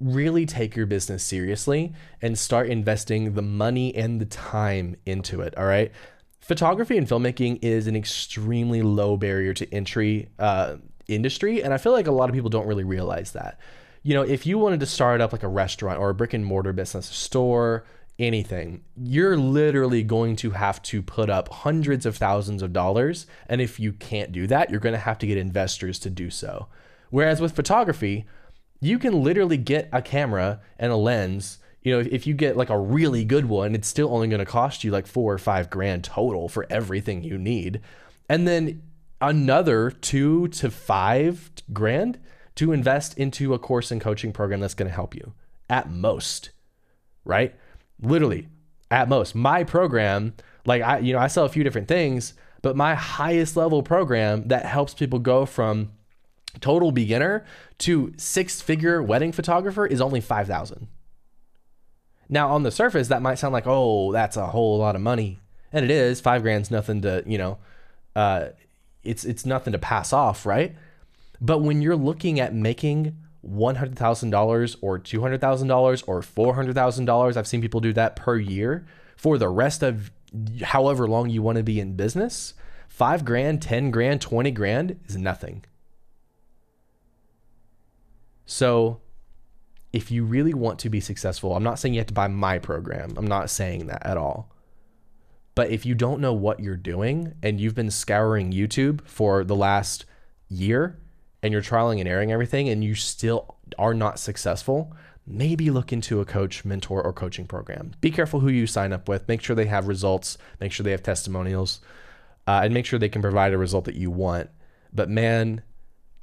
really 0.00 0.46
take 0.46 0.76
your 0.76 0.86
business 0.86 1.22
seriously 1.22 1.92
and 2.20 2.38
start 2.38 2.68
investing 2.68 3.34
the 3.34 3.42
money 3.42 3.94
and 3.94 4.20
the 4.20 4.26
time 4.26 4.96
into 5.06 5.40
it. 5.40 5.56
All 5.56 5.66
right. 5.66 5.92
Photography 6.40 6.98
and 6.98 7.08
filmmaking 7.08 7.60
is 7.62 7.86
an 7.86 7.96
extremely 7.96 8.82
low 8.82 9.16
barrier 9.16 9.54
to 9.54 9.72
entry 9.72 10.28
uh, 10.38 10.76
industry. 11.08 11.62
And 11.62 11.72
I 11.72 11.78
feel 11.78 11.92
like 11.92 12.06
a 12.06 12.12
lot 12.12 12.28
of 12.28 12.34
people 12.34 12.50
don't 12.50 12.66
really 12.66 12.84
realize 12.84 13.32
that. 13.32 13.58
You 14.02 14.14
know, 14.14 14.22
if 14.22 14.44
you 14.44 14.58
wanted 14.58 14.80
to 14.80 14.86
start 14.86 15.22
up 15.22 15.32
like 15.32 15.42
a 15.42 15.48
restaurant 15.48 15.98
or 15.98 16.10
a 16.10 16.14
brick 16.14 16.34
and 16.34 16.44
mortar 16.44 16.74
business, 16.74 17.10
a 17.10 17.14
store, 17.14 17.86
anything, 18.18 18.84
you're 18.96 19.36
literally 19.36 20.02
going 20.02 20.36
to 20.36 20.50
have 20.50 20.82
to 20.82 21.02
put 21.02 21.30
up 21.30 21.48
hundreds 21.48 22.04
of 22.04 22.16
thousands 22.16 22.62
of 22.62 22.72
dollars. 22.72 23.26
And 23.48 23.60
if 23.60 23.80
you 23.80 23.92
can't 23.92 24.30
do 24.30 24.46
that, 24.48 24.70
you're 24.70 24.80
going 24.80 24.92
to 24.92 24.98
have 24.98 25.18
to 25.20 25.26
get 25.26 25.38
investors 25.38 25.98
to 26.00 26.10
do 26.10 26.28
so. 26.28 26.68
Whereas 27.10 27.40
with 27.40 27.56
photography, 27.56 28.26
you 28.86 28.98
can 28.98 29.22
literally 29.22 29.56
get 29.56 29.88
a 29.92 30.02
camera 30.02 30.60
and 30.78 30.92
a 30.92 30.96
lens. 30.96 31.58
You 31.82 31.94
know, 31.94 32.08
if 32.10 32.26
you 32.26 32.34
get 32.34 32.56
like 32.56 32.70
a 32.70 32.78
really 32.78 33.24
good 33.24 33.46
one, 33.46 33.74
it's 33.74 33.88
still 33.88 34.12
only 34.12 34.28
going 34.28 34.40
to 34.40 34.46
cost 34.46 34.84
you 34.84 34.90
like 34.90 35.06
four 35.06 35.32
or 35.32 35.38
five 35.38 35.70
grand 35.70 36.04
total 36.04 36.48
for 36.48 36.66
everything 36.70 37.22
you 37.22 37.38
need. 37.38 37.80
And 38.28 38.48
then 38.48 38.82
another 39.20 39.90
two 39.90 40.48
to 40.48 40.70
five 40.70 41.50
grand 41.72 42.18
to 42.56 42.72
invest 42.72 43.18
into 43.18 43.54
a 43.54 43.58
course 43.58 43.90
and 43.90 44.00
coaching 44.00 44.32
program 44.32 44.60
that's 44.60 44.74
going 44.74 44.88
to 44.88 44.94
help 44.94 45.14
you 45.14 45.32
at 45.68 45.90
most, 45.90 46.50
right? 47.24 47.54
Literally, 48.00 48.48
at 48.90 49.08
most. 49.08 49.34
My 49.34 49.64
program, 49.64 50.34
like 50.64 50.82
I, 50.82 50.98
you 50.98 51.12
know, 51.12 51.18
I 51.18 51.26
sell 51.26 51.44
a 51.44 51.48
few 51.48 51.64
different 51.64 51.88
things, 51.88 52.34
but 52.62 52.76
my 52.76 52.94
highest 52.94 53.56
level 53.56 53.82
program 53.82 54.48
that 54.48 54.66
helps 54.66 54.94
people 54.94 55.18
go 55.18 55.46
from 55.46 55.92
total 56.60 56.92
beginner 56.92 57.44
to 57.78 58.12
six 58.16 58.60
figure 58.60 59.02
wedding 59.02 59.32
photographer 59.32 59.86
is 59.86 60.00
only 60.00 60.20
5,000. 60.20 60.88
Now, 62.28 62.50
on 62.50 62.62
the 62.62 62.70
surface, 62.70 63.08
that 63.08 63.22
might 63.22 63.38
sound 63.38 63.52
like, 63.52 63.66
oh, 63.66 64.12
that's 64.12 64.36
a 64.36 64.46
whole 64.46 64.78
lot 64.78 64.96
of 64.96 65.02
money. 65.02 65.40
And 65.72 65.84
it 65.84 65.90
is. 65.90 66.20
Five 66.20 66.42
grand's 66.42 66.70
nothing 66.70 67.02
to, 67.02 67.22
you 67.26 67.36
know, 67.36 67.58
uh, 68.16 68.48
it's 69.02 69.24
it's 69.24 69.44
nothing 69.44 69.72
to 69.72 69.78
pass 69.78 70.12
off, 70.12 70.46
right? 70.46 70.74
But 71.40 71.58
when 71.58 71.82
you're 71.82 71.96
looking 71.96 72.40
at 72.40 72.54
making 72.54 73.16
$100,000 73.46 74.76
or 74.80 74.98
$200,000 74.98 76.04
or 76.06 76.20
$400,000, 76.20 77.36
I've 77.36 77.46
seen 77.46 77.60
people 77.60 77.80
do 77.80 77.92
that 77.92 78.16
per 78.16 78.36
year 78.36 78.86
for 79.16 79.36
the 79.36 79.48
rest 79.48 79.82
of 79.82 80.10
however 80.62 81.06
long 81.06 81.28
you 81.28 81.42
want 81.42 81.58
to 81.58 81.64
be 81.64 81.80
in 81.80 81.96
business, 81.96 82.54
5 82.88 83.24
grand, 83.24 83.60
10 83.60 83.90
grand, 83.90 84.20
20 84.20 84.50
grand 84.52 85.00
is 85.06 85.16
nothing. 85.16 85.64
So, 88.46 89.00
if 89.92 90.10
you 90.10 90.24
really 90.24 90.54
want 90.54 90.80
to 90.80 90.90
be 90.90 91.00
successful, 91.00 91.54
I'm 91.54 91.62
not 91.62 91.78
saying 91.78 91.94
you 91.94 92.00
have 92.00 92.08
to 92.08 92.14
buy 92.14 92.26
my 92.26 92.58
program. 92.58 93.14
I'm 93.16 93.28
not 93.28 93.48
saying 93.48 93.86
that 93.86 94.04
at 94.04 94.16
all. 94.16 94.52
But 95.54 95.70
if 95.70 95.86
you 95.86 95.94
don't 95.94 96.20
know 96.20 96.32
what 96.32 96.58
you're 96.58 96.76
doing 96.76 97.34
and 97.42 97.60
you've 97.60 97.76
been 97.76 97.92
scouring 97.92 98.52
YouTube 98.52 99.06
for 99.06 99.44
the 99.44 99.54
last 99.54 100.04
year 100.48 100.98
and 101.42 101.52
you're 101.52 101.62
trialing 101.62 102.00
and 102.00 102.08
airing 102.08 102.32
everything 102.32 102.68
and 102.68 102.82
you 102.82 102.96
still 102.96 103.56
are 103.78 103.94
not 103.94 104.18
successful, 104.18 104.92
maybe 105.26 105.70
look 105.70 105.92
into 105.92 106.20
a 106.20 106.24
coach, 106.24 106.64
mentor, 106.64 107.02
or 107.02 107.12
coaching 107.12 107.46
program. 107.46 107.92
Be 108.00 108.10
careful 108.10 108.40
who 108.40 108.48
you 108.48 108.66
sign 108.66 108.92
up 108.92 109.08
with. 109.08 109.28
Make 109.28 109.42
sure 109.42 109.54
they 109.54 109.66
have 109.66 109.86
results, 109.86 110.36
make 110.60 110.72
sure 110.72 110.82
they 110.82 110.90
have 110.90 111.02
testimonials, 111.02 111.80
uh, 112.46 112.62
and 112.64 112.74
make 112.74 112.84
sure 112.84 112.98
they 112.98 113.08
can 113.08 113.22
provide 113.22 113.52
a 113.52 113.58
result 113.58 113.84
that 113.84 113.94
you 113.94 114.10
want. 114.10 114.50
But 114.92 115.08
man, 115.08 115.62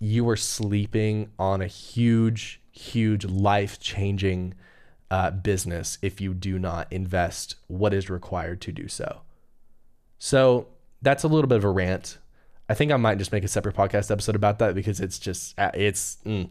you 0.01 0.27
are 0.27 0.35
sleeping 0.35 1.29
on 1.37 1.61
a 1.61 1.67
huge, 1.67 2.59
huge 2.71 3.23
life 3.23 3.79
changing 3.79 4.55
uh, 5.11 5.29
business 5.29 5.99
if 6.01 6.19
you 6.19 6.33
do 6.33 6.57
not 6.57 6.87
invest 6.89 7.55
what 7.67 7.93
is 7.93 8.09
required 8.09 8.59
to 8.61 8.71
do 8.71 8.87
so. 8.87 9.21
So 10.17 10.67
that's 11.03 11.23
a 11.23 11.27
little 11.27 11.47
bit 11.47 11.59
of 11.59 11.63
a 11.63 11.69
rant. 11.69 12.17
I 12.67 12.73
think 12.73 12.91
I 12.91 12.97
might 12.97 13.19
just 13.19 13.31
make 13.31 13.43
a 13.43 13.47
separate 13.47 13.75
podcast 13.75 14.09
episode 14.09 14.35
about 14.35 14.57
that 14.57 14.73
because 14.73 14.99
it's 14.99 15.19
just 15.19 15.57
uh, 15.59 15.69
it's 15.75 16.17
mm, 16.25 16.49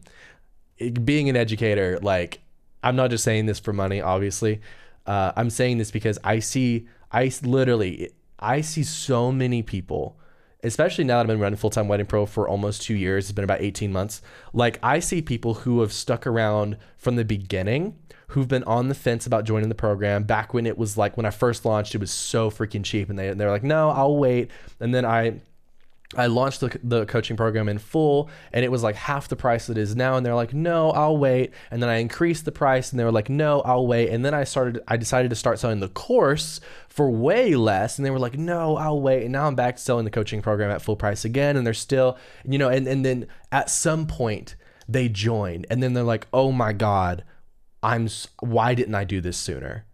it, 0.78 1.04
being 1.04 1.28
an 1.28 1.36
educator. 1.36 1.98
Like 2.00 2.38
I'm 2.84 2.94
not 2.94 3.10
just 3.10 3.24
saying 3.24 3.46
this 3.46 3.58
for 3.58 3.72
money, 3.72 4.00
obviously. 4.00 4.60
Uh, 5.06 5.32
I'm 5.34 5.50
saying 5.50 5.78
this 5.78 5.90
because 5.90 6.20
I 6.22 6.38
see 6.38 6.86
I 7.10 7.32
literally 7.42 8.10
I 8.38 8.60
see 8.60 8.84
so 8.84 9.32
many 9.32 9.62
people 9.62 10.19
especially 10.62 11.04
now 11.04 11.16
that 11.16 11.22
I've 11.22 11.26
been 11.28 11.40
running 11.40 11.56
full 11.56 11.70
time 11.70 11.88
wedding 11.88 12.06
pro 12.06 12.26
for 12.26 12.48
almost 12.48 12.82
two 12.82 12.94
years, 12.94 13.26
it's 13.26 13.32
been 13.32 13.44
about 13.44 13.62
18 13.62 13.92
months. 13.92 14.22
Like, 14.52 14.78
I 14.82 14.98
see 14.98 15.22
people 15.22 15.54
who 15.54 15.80
have 15.80 15.92
stuck 15.92 16.26
around 16.26 16.76
from 16.96 17.16
the 17.16 17.24
beginning 17.24 17.96
who've 18.28 18.48
been 18.48 18.64
on 18.64 18.88
the 18.88 18.94
fence 18.94 19.26
about 19.26 19.44
joining 19.44 19.68
the 19.68 19.74
program 19.74 20.22
back 20.22 20.54
when 20.54 20.64
it 20.64 20.78
was 20.78 20.96
like 20.96 21.16
when 21.16 21.26
I 21.26 21.30
first 21.30 21.64
launched, 21.64 21.94
it 21.94 22.00
was 22.00 22.12
so 22.12 22.48
freaking 22.50 22.84
cheap. 22.84 23.10
And 23.10 23.18
they, 23.18 23.32
they're 23.32 23.50
like, 23.50 23.64
no, 23.64 23.90
I'll 23.90 24.16
wait. 24.16 24.50
And 24.78 24.94
then 24.94 25.04
I, 25.04 25.40
I 26.16 26.26
launched 26.26 26.60
the, 26.60 26.76
the 26.82 27.06
coaching 27.06 27.36
program 27.36 27.68
in 27.68 27.78
full 27.78 28.30
and 28.52 28.64
it 28.64 28.70
was 28.70 28.82
like 28.82 28.96
half 28.96 29.28
the 29.28 29.36
price 29.36 29.70
it 29.70 29.78
is 29.78 29.94
now. 29.94 30.16
And 30.16 30.26
they're 30.26 30.34
like, 30.34 30.52
no, 30.52 30.90
I'll 30.90 31.16
wait. 31.16 31.52
And 31.70 31.80
then 31.80 31.88
I 31.88 31.96
increased 31.96 32.44
the 32.44 32.52
price 32.52 32.90
and 32.90 32.98
they 32.98 33.04
were 33.04 33.12
like, 33.12 33.30
no, 33.30 33.60
I'll 33.60 33.86
wait. 33.86 34.08
And 34.10 34.24
then 34.24 34.34
I 34.34 34.42
started, 34.42 34.82
I 34.88 34.96
decided 34.96 35.28
to 35.30 35.36
start 35.36 35.60
selling 35.60 35.78
the 35.78 35.88
course 35.88 36.60
for 36.88 37.08
way 37.08 37.54
less. 37.54 37.96
And 37.96 38.04
they 38.04 38.10
were 38.10 38.18
like, 38.18 38.36
no, 38.36 38.76
I'll 38.76 39.00
wait. 39.00 39.22
And 39.22 39.32
now 39.32 39.46
I'm 39.46 39.54
back 39.54 39.78
selling 39.78 40.04
the 40.04 40.10
coaching 40.10 40.42
program 40.42 40.72
at 40.72 40.82
full 40.82 40.96
price 40.96 41.24
again. 41.24 41.56
And 41.56 41.64
they're 41.64 41.74
still, 41.74 42.18
you 42.44 42.58
know, 42.58 42.68
and, 42.68 42.88
and 42.88 43.04
then 43.04 43.28
at 43.52 43.70
some 43.70 44.08
point 44.08 44.56
they 44.88 45.08
join 45.08 45.64
and 45.70 45.80
then 45.80 45.92
they're 45.92 46.02
like, 46.02 46.26
oh 46.32 46.50
my 46.50 46.72
God, 46.72 47.22
I'm 47.84 48.08
why 48.40 48.74
didn't 48.74 48.96
I 48.96 49.04
do 49.04 49.20
this 49.20 49.36
sooner? 49.36 49.86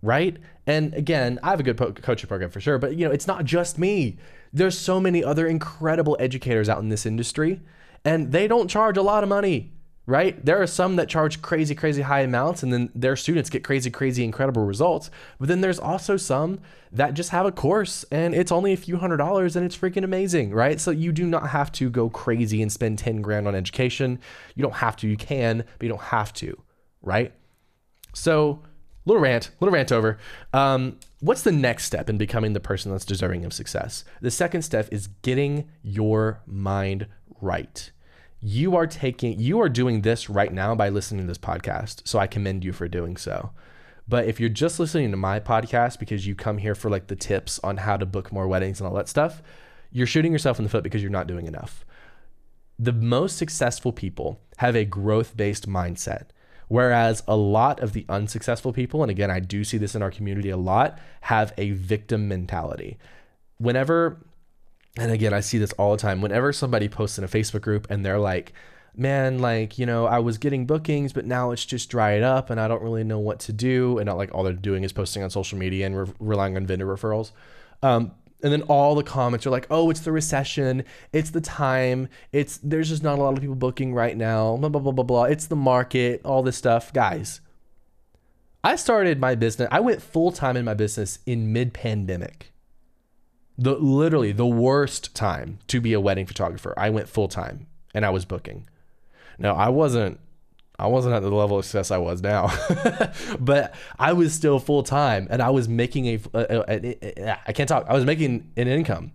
Right? 0.00 0.38
And 0.66 0.94
again, 0.94 1.38
I 1.42 1.50
have 1.50 1.60
a 1.60 1.62
good 1.62 1.76
po- 1.76 1.92
coaching 1.92 2.28
program 2.28 2.50
for 2.50 2.60
sure, 2.60 2.78
but 2.78 2.96
you 2.96 3.06
know, 3.06 3.12
it's 3.12 3.26
not 3.26 3.44
just 3.44 3.78
me. 3.78 4.18
There's 4.52 4.78
so 4.78 5.00
many 5.00 5.22
other 5.22 5.46
incredible 5.46 6.16
educators 6.18 6.68
out 6.68 6.78
in 6.80 6.88
this 6.88 7.06
industry 7.06 7.60
and 8.04 8.32
they 8.32 8.48
don't 8.48 8.68
charge 8.68 8.96
a 8.96 9.02
lot 9.02 9.22
of 9.22 9.28
money, 9.28 9.72
right? 10.06 10.44
There 10.44 10.60
are 10.60 10.66
some 10.66 10.96
that 10.96 11.08
charge 11.08 11.42
crazy 11.42 11.74
crazy 11.74 12.02
high 12.02 12.20
amounts 12.20 12.62
and 12.62 12.72
then 12.72 12.90
their 12.94 13.16
students 13.16 13.50
get 13.50 13.64
crazy 13.64 13.90
crazy 13.90 14.24
incredible 14.24 14.64
results. 14.64 15.10
But 15.38 15.48
then 15.48 15.60
there's 15.60 15.78
also 15.78 16.16
some 16.16 16.60
that 16.92 17.14
just 17.14 17.30
have 17.30 17.46
a 17.46 17.52
course 17.52 18.04
and 18.10 18.34
it's 18.34 18.52
only 18.52 18.72
a 18.72 18.76
few 18.76 18.96
hundred 18.96 19.18
dollars 19.18 19.56
and 19.56 19.64
it's 19.64 19.76
freaking 19.76 20.04
amazing, 20.04 20.52
right? 20.52 20.80
So 20.80 20.90
you 20.90 21.12
do 21.12 21.26
not 21.26 21.50
have 21.50 21.70
to 21.72 21.90
go 21.90 22.08
crazy 22.08 22.62
and 22.62 22.72
spend 22.72 22.98
10 22.98 23.22
grand 23.22 23.46
on 23.46 23.54
education. 23.54 24.18
You 24.54 24.62
don't 24.62 24.76
have 24.76 24.96
to, 24.96 25.08
you 25.08 25.16
can, 25.16 25.58
but 25.58 25.82
you 25.82 25.88
don't 25.88 26.00
have 26.00 26.32
to 26.34 26.62
right? 27.06 27.32
So, 28.12 28.62
little 29.06 29.22
rant, 29.22 29.50
little 29.60 29.72
rant 29.72 29.92
over. 29.92 30.18
Um, 30.52 30.98
what's 31.20 31.42
the 31.42 31.52
next 31.52 31.84
step 31.84 32.10
in 32.10 32.18
becoming 32.18 32.52
the 32.52 32.60
person 32.60 32.92
that's 32.92 33.04
deserving 33.04 33.44
of 33.44 33.52
success? 33.52 34.04
The 34.20 34.30
second 34.30 34.62
step 34.62 34.88
is 34.92 35.06
getting 35.22 35.68
your 35.82 36.42
mind 36.46 37.06
right. 37.40 37.90
You 38.40 38.76
are 38.76 38.86
taking, 38.86 39.38
you 39.40 39.60
are 39.60 39.68
doing 39.68 40.02
this 40.02 40.28
right 40.28 40.52
now 40.52 40.74
by 40.74 40.90
listening 40.90 41.22
to 41.22 41.26
this 41.28 41.38
podcast. 41.38 42.06
So 42.06 42.18
I 42.18 42.26
commend 42.26 42.64
you 42.64 42.72
for 42.72 42.86
doing 42.88 43.16
so. 43.16 43.52
But 44.08 44.26
if 44.26 44.38
you're 44.38 44.48
just 44.48 44.78
listening 44.78 45.10
to 45.10 45.16
my 45.16 45.40
podcast 45.40 45.98
because 45.98 46.26
you 46.26 46.34
come 46.34 46.58
here 46.58 46.74
for 46.74 46.90
like 46.90 47.08
the 47.08 47.16
tips 47.16 47.58
on 47.64 47.78
how 47.78 47.96
to 47.96 48.06
book 48.06 48.32
more 48.32 48.46
weddings 48.46 48.80
and 48.80 48.86
all 48.86 48.94
that 48.94 49.08
stuff, 49.08 49.42
you're 49.90 50.06
shooting 50.06 50.32
yourself 50.32 50.58
in 50.58 50.64
the 50.64 50.68
foot 50.68 50.84
because 50.84 51.02
you're 51.02 51.10
not 51.10 51.26
doing 51.26 51.46
enough. 51.46 51.84
The 52.78 52.92
most 52.92 53.38
successful 53.38 53.92
people 53.92 54.40
have 54.58 54.76
a 54.76 54.84
growth 54.84 55.36
based 55.36 55.68
mindset. 55.68 56.26
Whereas 56.68 57.22
a 57.28 57.36
lot 57.36 57.80
of 57.80 57.92
the 57.92 58.04
unsuccessful 58.08 58.72
people, 58.72 59.02
and 59.02 59.10
again, 59.10 59.30
I 59.30 59.40
do 59.40 59.62
see 59.62 59.78
this 59.78 59.94
in 59.94 60.02
our 60.02 60.10
community 60.10 60.50
a 60.50 60.56
lot, 60.56 60.98
have 61.22 61.52
a 61.56 61.70
victim 61.70 62.28
mentality. 62.28 62.98
Whenever, 63.58 64.18
and 64.98 65.12
again, 65.12 65.32
I 65.32 65.40
see 65.40 65.58
this 65.58 65.72
all 65.72 65.92
the 65.92 66.02
time, 66.02 66.20
whenever 66.20 66.52
somebody 66.52 66.88
posts 66.88 67.18
in 67.18 67.24
a 67.24 67.28
Facebook 67.28 67.62
group 67.62 67.86
and 67.88 68.04
they're 68.04 68.18
like, 68.18 68.52
man, 68.96 69.38
like, 69.38 69.78
you 69.78 69.86
know, 69.86 70.06
I 70.06 70.18
was 70.18 70.38
getting 70.38 70.66
bookings, 70.66 71.12
but 71.12 71.24
now 71.24 71.50
it's 71.52 71.64
just 71.64 71.88
dried 71.90 72.22
up 72.22 72.50
and 72.50 72.58
I 72.58 72.66
don't 72.66 72.82
really 72.82 73.04
know 73.04 73.18
what 73.18 73.38
to 73.40 73.52
do. 73.52 73.98
And 73.98 74.06
not 74.06 74.16
like 74.16 74.34
all 74.34 74.42
they're 74.42 74.52
doing 74.52 74.82
is 74.84 74.92
posting 74.92 75.22
on 75.22 75.30
social 75.30 75.58
media 75.58 75.86
and 75.86 75.98
re- 75.98 76.14
relying 76.18 76.56
on 76.56 76.66
vendor 76.66 76.86
referrals. 76.86 77.30
Um, 77.82 78.12
and 78.42 78.52
then 78.52 78.62
all 78.62 78.94
the 78.94 79.02
comments 79.02 79.46
are 79.46 79.50
like, 79.50 79.66
"Oh, 79.70 79.90
it's 79.90 80.00
the 80.00 80.12
recession. 80.12 80.84
It's 81.12 81.30
the 81.30 81.40
time. 81.40 82.08
It's 82.32 82.58
there's 82.58 82.88
just 82.88 83.02
not 83.02 83.18
a 83.18 83.22
lot 83.22 83.34
of 83.34 83.40
people 83.40 83.54
booking 83.56 83.94
right 83.94 84.16
now. 84.16 84.56
Blah 84.56 84.68
blah 84.68 84.80
blah 84.80 84.92
blah 84.92 85.04
blah. 85.04 85.24
It's 85.24 85.46
the 85.46 85.56
market. 85.56 86.20
All 86.24 86.42
this 86.42 86.56
stuff, 86.56 86.92
guys." 86.92 87.40
I 88.66 88.74
started 88.74 89.20
my 89.20 89.36
business. 89.36 89.68
I 89.70 89.78
went 89.78 90.02
full 90.02 90.32
time 90.32 90.56
in 90.56 90.64
my 90.64 90.74
business 90.74 91.20
in 91.24 91.52
mid 91.52 91.72
pandemic. 91.72 92.52
The 93.56 93.76
literally 93.76 94.32
the 94.32 94.46
worst 94.46 95.14
time 95.14 95.60
to 95.68 95.80
be 95.80 95.92
a 95.92 96.00
wedding 96.00 96.26
photographer. 96.26 96.74
I 96.76 96.90
went 96.90 97.08
full 97.08 97.28
time 97.28 97.68
and 97.94 98.04
I 98.04 98.10
was 98.10 98.24
booking. 98.24 98.68
Now 99.38 99.54
I 99.54 99.68
wasn't 99.68 100.18
I 100.78 100.86
wasn't 100.88 101.14
at 101.14 101.22
the 101.22 101.30
level 101.30 101.58
of 101.58 101.64
success 101.64 101.90
I 101.90 101.98
was 101.98 102.22
now, 102.22 102.52
but 103.40 103.74
I 103.98 104.12
was 104.12 104.34
still 104.34 104.58
full 104.58 104.82
time 104.82 105.26
and 105.30 105.42
I 105.42 105.50
was 105.50 105.68
making 105.68 106.06
a, 106.06 106.20
a, 106.34 106.64
a, 106.68 106.96
a. 107.02 107.38
I 107.46 107.52
can't 107.52 107.68
talk. 107.68 107.86
I 107.88 107.94
was 107.94 108.04
making 108.04 108.52
an 108.56 108.68
income. 108.68 109.12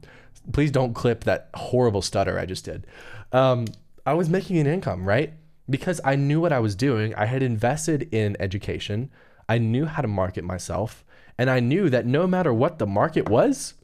Please 0.54 0.71
don't 0.71 0.93
clip 0.93 1.24
that 1.26 1.50
horrible 1.54 2.02
stutter 2.02 2.39
I 2.39 2.45
just 2.45 2.65
did. 2.65 2.88
Um, 3.32 3.65
I 4.06 4.13
was 4.13 4.30
making 4.30 4.58
an 4.58 4.65
income, 4.65 5.06
right? 5.06 5.34
Because 5.69 6.02
I 6.04 6.15
knew 6.15 6.41
what 6.41 6.52
I 6.52 6.60
was 6.60 6.76
doing. 6.76 7.13
I 7.15 7.26
had 7.26 7.43
invested 7.43 8.12
in 8.12 8.36
education. 8.39 9.12
I 9.47 9.60
knew 9.60 9.86
how 9.86 10.02
to 10.02 10.08
market 10.08 10.43
myself. 10.43 11.06
And 11.38 11.50
I 11.50 11.60
knew 11.60 11.89
that 11.89 12.06
no 12.06 12.28
matter 12.28 12.54
what 12.54 12.80
the 12.80 12.88
market 12.88 13.30
was, 13.30 13.76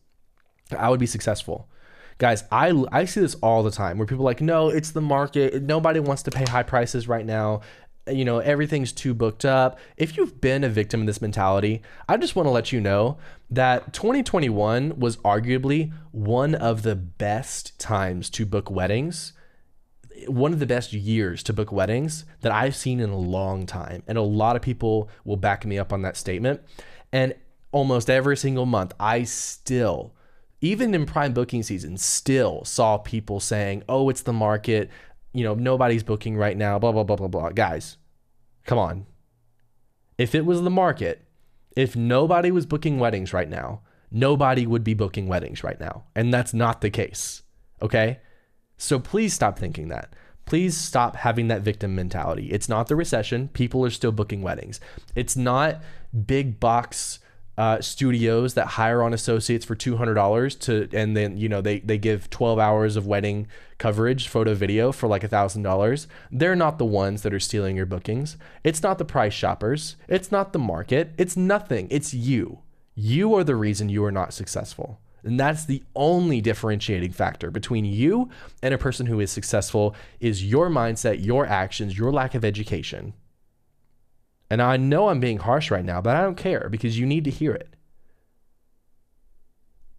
I 0.75 0.89
would 0.89 0.99
be 0.99 1.05
successful. 1.05 1.69
Guys, 2.17 2.43
I, 2.51 2.85
I 2.91 3.05
see 3.05 3.21
this 3.21 3.35
all 3.35 3.63
the 3.63 3.71
time 3.71 3.97
where 3.97 4.07
people 4.07 4.23
are 4.23 4.29
like, 4.29 4.41
no, 4.41 4.69
it's 4.69 4.91
the 4.91 5.01
market. 5.01 5.61
Nobody 5.61 5.99
wants 5.99 6.23
to 6.23 6.31
pay 6.31 6.45
high 6.45 6.63
prices 6.63 7.07
right 7.07 7.25
now. 7.25 7.61
you 8.07 8.25
know, 8.25 8.39
everything's 8.39 8.91
too 8.91 9.13
booked 9.13 9.45
up. 9.45 9.79
If 9.97 10.17
you've 10.17 10.39
been 10.41 10.63
a 10.63 10.69
victim 10.69 11.01
of 11.01 11.07
this 11.07 11.21
mentality, 11.21 11.81
I 12.07 12.17
just 12.17 12.35
want 12.35 12.47
to 12.47 12.51
let 12.51 12.71
you 12.71 12.81
know 12.81 13.17
that 13.49 13.93
2021 13.93 14.99
was 14.99 15.17
arguably 15.17 15.91
one 16.11 16.55
of 16.55 16.83
the 16.83 16.95
best 16.95 17.77
times 17.79 18.29
to 18.31 18.45
book 18.45 18.71
weddings 18.71 19.33
one 20.27 20.53
of 20.53 20.59
the 20.59 20.65
best 20.65 20.93
years 20.93 21.43
to 21.43 21.53
book 21.53 21.71
weddings 21.71 22.25
that 22.41 22.51
I've 22.51 22.75
seen 22.75 22.99
in 22.99 23.09
a 23.09 23.17
long 23.17 23.65
time. 23.65 24.03
And 24.07 24.17
a 24.17 24.21
lot 24.21 24.55
of 24.55 24.61
people 24.61 25.09
will 25.23 25.37
back 25.37 25.65
me 25.65 25.77
up 25.77 25.93
on 25.93 26.01
that 26.01 26.17
statement. 26.17 26.61
And 27.11 27.35
almost 27.71 28.09
every 28.09 28.37
single 28.37 28.65
month, 28.65 28.93
I 28.99 29.23
still, 29.23 30.13
even 30.61 30.93
in 30.93 31.05
prime 31.05 31.33
booking 31.33 31.63
season, 31.63 31.97
still 31.97 32.63
saw 32.65 32.97
people 32.97 33.39
saying, 33.39 33.83
oh, 33.87 34.09
it's 34.09 34.21
the 34.21 34.33
market. 34.33 34.89
You 35.33 35.43
know, 35.43 35.53
nobody's 35.53 36.03
booking 36.03 36.35
right 36.35 36.57
now, 36.57 36.79
blah, 36.79 36.91
blah, 36.91 37.03
blah, 37.03 37.15
blah, 37.15 37.27
blah. 37.27 37.49
Guys, 37.49 37.97
come 38.65 38.79
on. 38.79 39.05
If 40.17 40.33
it 40.33 40.45
was 40.45 40.61
the 40.61 40.69
market, 40.69 41.23
if 41.75 41.95
nobody 41.95 42.49
was 42.49 42.65
booking 42.65 42.97
weddings 42.97 43.33
right 43.33 43.49
now, 43.49 43.81
nobody 44.09 44.65
would 44.65 44.83
be 44.83 44.95
booking 44.95 45.27
weddings 45.27 45.63
right 45.63 45.79
now. 45.79 46.05
And 46.15 46.33
that's 46.33 46.53
not 46.53 46.81
the 46.81 46.89
case. 46.89 47.43
Okay. 47.81 48.19
So 48.77 48.99
please 48.99 49.33
stop 49.33 49.59
thinking 49.59 49.89
that. 49.89 50.13
Please 50.45 50.77
stop 50.77 51.17
having 51.17 51.49
that 51.49 51.61
victim 51.61 51.93
mentality. 51.93 52.47
It's 52.51 52.69
not 52.69 52.87
the 52.87 52.95
recession. 52.95 53.49
People 53.49 53.83
are 53.85 53.89
still 53.89 54.11
booking 54.11 54.41
weddings. 54.41 54.79
It's 55.13 55.35
not 55.35 55.81
big 56.25 56.59
box 56.59 57.19
uh, 57.57 57.81
studios 57.81 58.53
that 58.53 58.67
hire 58.67 59.01
on 59.01 59.13
associates 59.13 59.65
for 59.65 59.75
two 59.75 59.97
hundred 59.97 60.13
dollars 60.13 60.55
to, 60.55 60.87
and 60.93 61.17
then 61.17 61.37
you 61.37 61.49
know 61.49 61.61
they 61.61 61.79
they 61.79 61.97
give 61.97 62.29
twelve 62.29 62.59
hours 62.59 62.95
of 62.95 63.07
wedding 63.07 63.47
coverage, 63.77 64.27
photo, 64.27 64.53
video 64.53 64.91
for 64.91 65.07
like 65.07 65.27
thousand 65.27 65.63
dollars. 65.63 66.07
They're 66.31 66.55
not 66.55 66.77
the 66.77 66.85
ones 66.85 67.23
that 67.23 67.33
are 67.33 67.39
stealing 67.39 67.75
your 67.75 67.85
bookings. 67.85 68.37
It's 68.63 68.83
not 68.83 68.97
the 68.97 69.05
price 69.05 69.33
shoppers. 69.33 69.95
It's 70.07 70.31
not 70.31 70.53
the 70.53 70.59
market. 70.59 71.13
It's 71.17 71.35
nothing. 71.35 71.87
It's 71.89 72.13
you. 72.13 72.59
You 72.93 73.33
are 73.35 73.43
the 73.43 73.55
reason 73.55 73.89
you 73.89 74.03
are 74.05 74.11
not 74.11 74.33
successful. 74.33 74.99
And 75.23 75.39
that's 75.39 75.65
the 75.65 75.83
only 75.95 76.41
differentiating 76.41 77.11
factor 77.11 77.51
between 77.51 77.85
you 77.85 78.29
and 78.61 78.73
a 78.73 78.77
person 78.77 79.07
who 79.07 79.19
is 79.19 79.29
successful 79.29 79.95
is 80.19 80.43
your 80.43 80.69
mindset, 80.69 81.23
your 81.25 81.45
actions, 81.45 81.97
your 81.97 82.11
lack 82.11 82.33
of 82.33 82.45
education. 82.45 83.13
And 84.49 84.61
I 84.61 84.77
know 84.77 85.09
I'm 85.09 85.19
being 85.19 85.39
harsh 85.39 85.71
right 85.71 85.83
now, 85.83 86.01
but 86.01 86.15
I 86.15 86.21
don't 86.21 86.37
care 86.37 86.67
because 86.69 86.97
you 86.97 87.05
need 87.05 87.25
to 87.25 87.31
hear 87.31 87.53
it. 87.53 87.75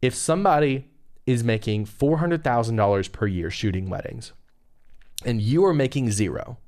If 0.01 0.15
somebody 0.15 0.89
is 1.27 1.45
making 1.45 1.87
$400,000 1.87 3.13
per 3.13 3.27
year 3.27 3.51
shooting 3.51 3.91
weddings 3.91 4.33
and 5.25 5.43
you 5.43 5.65
are 5.65 5.75
making 5.75 6.11
zero, 6.13 6.59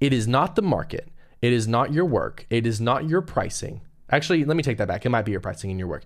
it 0.00 0.12
is 0.12 0.26
not 0.26 0.56
the 0.56 0.62
market. 0.62 1.10
It 1.40 1.52
is 1.52 1.68
not 1.68 1.92
your 1.92 2.06
work. 2.06 2.46
It 2.50 2.66
is 2.66 2.80
not 2.80 3.08
your 3.08 3.20
pricing. 3.20 3.82
Actually, 4.10 4.44
let 4.44 4.56
me 4.56 4.62
take 4.62 4.78
that 4.78 4.88
back. 4.88 5.06
It 5.06 5.10
might 5.10 5.24
be 5.24 5.32
your 5.32 5.40
pricing 5.40 5.70
and 5.70 5.78
your 5.78 5.88
work 5.88 6.04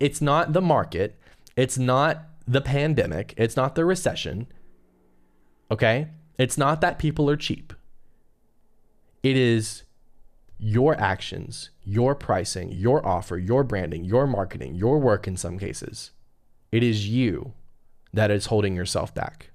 it's 0.00 0.20
not 0.20 0.52
the 0.52 0.60
market, 0.60 1.18
it's 1.56 1.78
not 1.78 2.24
the 2.46 2.60
pandemic, 2.60 3.34
it's 3.36 3.56
not 3.56 3.74
the 3.74 3.84
recession. 3.84 4.46
Okay? 5.70 6.08
It's 6.38 6.56
not 6.56 6.80
that 6.80 6.98
people 6.98 7.28
are 7.28 7.36
cheap. 7.36 7.72
It 9.22 9.36
is 9.36 9.84
your 10.58 10.98
actions, 11.00 11.70
your 11.84 12.14
pricing, 12.14 12.72
your 12.72 13.04
offer, 13.06 13.38
your 13.38 13.64
branding, 13.64 14.04
your 14.04 14.26
marketing, 14.26 14.74
your 14.74 14.98
work 14.98 15.26
in 15.26 15.36
some 15.36 15.58
cases. 15.58 16.10
It 16.72 16.82
is 16.82 17.08
you 17.08 17.54
that 18.12 18.30
is 18.30 18.46
holding 18.46 18.74
yourself 18.74 19.14
back. 19.14 19.50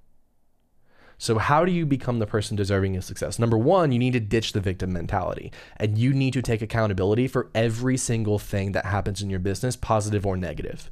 So, 1.17 1.37
how 1.37 1.63
do 1.63 1.71
you 1.71 1.85
become 1.85 2.19
the 2.19 2.25
person 2.25 2.57
deserving 2.57 2.97
of 2.97 3.03
success? 3.03 3.39
Number 3.39 3.57
one, 3.57 3.91
you 3.91 3.99
need 3.99 4.13
to 4.13 4.19
ditch 4.19 4.51
the 4.51 4.59
victim 4.59 4.91
mentality 4.91 5.51
and 5.77 5.97
you 5.97 6.13
need 6.13 6.33
to 6.33 6.41
take 6.41 6.61
accountability 6.61 7.27
for 7.27 7.49
every 7.55 7.97
single 7.97 8.39
thing 8.39 8.71
that 8.73 8.85
happens 8.85 9.21
in 9.21 9.29
your 9.29 9.39
business, 9.39 9.75
positive 9.75 10.25
or 10.25 10.35
negative. 10.35 10.91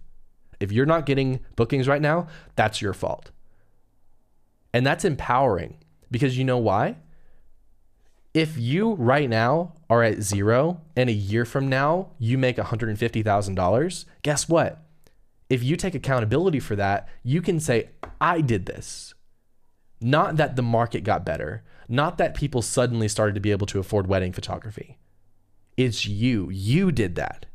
If 0.60 0.72
you're 0.72 0.86
not 0.86 1.06
getting 1.06 1.40
bookings 1.56 1.88
right 1.88 2.02
now, 2.02 2.28
that's 2.56 2.82
your 2.82 2.94
fault. 2.94 3.32
And 4.74 4.86
that's 4.86 5.04
empowering 5.04 5.80
because 6.10 6.38
you 6.38 6.46
know 6.46 6.60
why? 6.60 6.98
If 8.34 8.58
you 8.58 8.94
right 8.94 9.30
now 9.30 9.74
are 9.90 10.04
at 10.04 10.22
zero 10.22 10.82
and 10.96 11.10
a 11.10 11.14
year 11.14 11.44
from 11.44 11.68
now 11.68 12.12
you 12.18 12.38
make 12.38 12.56
$150,000, 12.56 14.06
guess 14.24 14.48
what? 14.48 14.86
If 15.50 15.64
you 15.64 15.76
take 15.76 15.96
accountability 15.96 16.62
for 16.62 16.78
that, 16.78 17.10
you 17.24 17.42
can 17.42 17.60
say, 17.60 17.90
I 18.22 18.40
did 18.40 18.68
this. 18.68 19.14
Not 20.00 20.38
that 20.38 20.56
the 20.56 20.62
market 20.62 21.04
got 21.04 21.26
better, 21.26 21.64
not 21.90 22.18
that 22.20 22.34
people 22.34 22.62
suddenly 22.62 23.10
started 23.10 23.36
to 23.36 23.42
be 23.42 23.52
able 23.52 23.68
to 23.68 23.80
afford 23.80 24.08
wedding 24.08 24.32
photography. 24.32 24.98
It's 25.76 26.06
you. 26.06 26.50
You 26.50 26.94
did 26.94 27.16
that. 27.16 27.48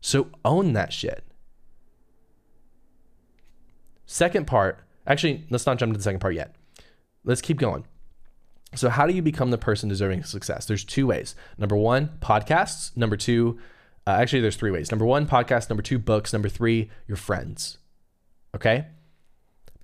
So 0.00 0.30
own 0.42 0.72
that 0.72 0.92
shit. 0.92 1.22
Second 4.06 4.46
part, 4.46 4.80
actually, 5.06 5.44
let's 5.50 5.66
not 5.66 5.78
jump 5.78 5.92
to 5.92 5.98
the 5.98 6.02
second 6.02 6.20
part 6.20 6.34
yet. 6.34 6.54
Let's 7.24 7.42
keep 7.42 7.58
going. 7.58 7.84
So, 8.74 8.88
how 8.88 9.06
do 9.06 9.14
you 9.14 9.22
become 9.22 9.50
the 9.50 9.58
person 9.58 9.88
deserving 9.88 10.24
success? 10.24 10.66
There's 10.66 10.84
two 10.84 11.06
ways. 11.06 11.34
Number 11.58 11.76
one, 11.76 12.10
podcasts. 12.20 12.96
Number 12.96 13.16
two, 13.16 13.58
uh, 14.06 14.10
actually, 14.10 14.40
there's 14.40 14.56
three 14.56 14.70
ways. 14.70 14.90
Number 14.90 15.04
one, 15.04 15.26
podcasts. 15.26 15.68
Number 15.68 15.82
two, 15.82 15.98
books. 15.98 16.32
Number 16.32 16.48
three, 16.48 16.90
your 17.06 17.16
friends. 17.16 17.78
Okay 18.54 18.86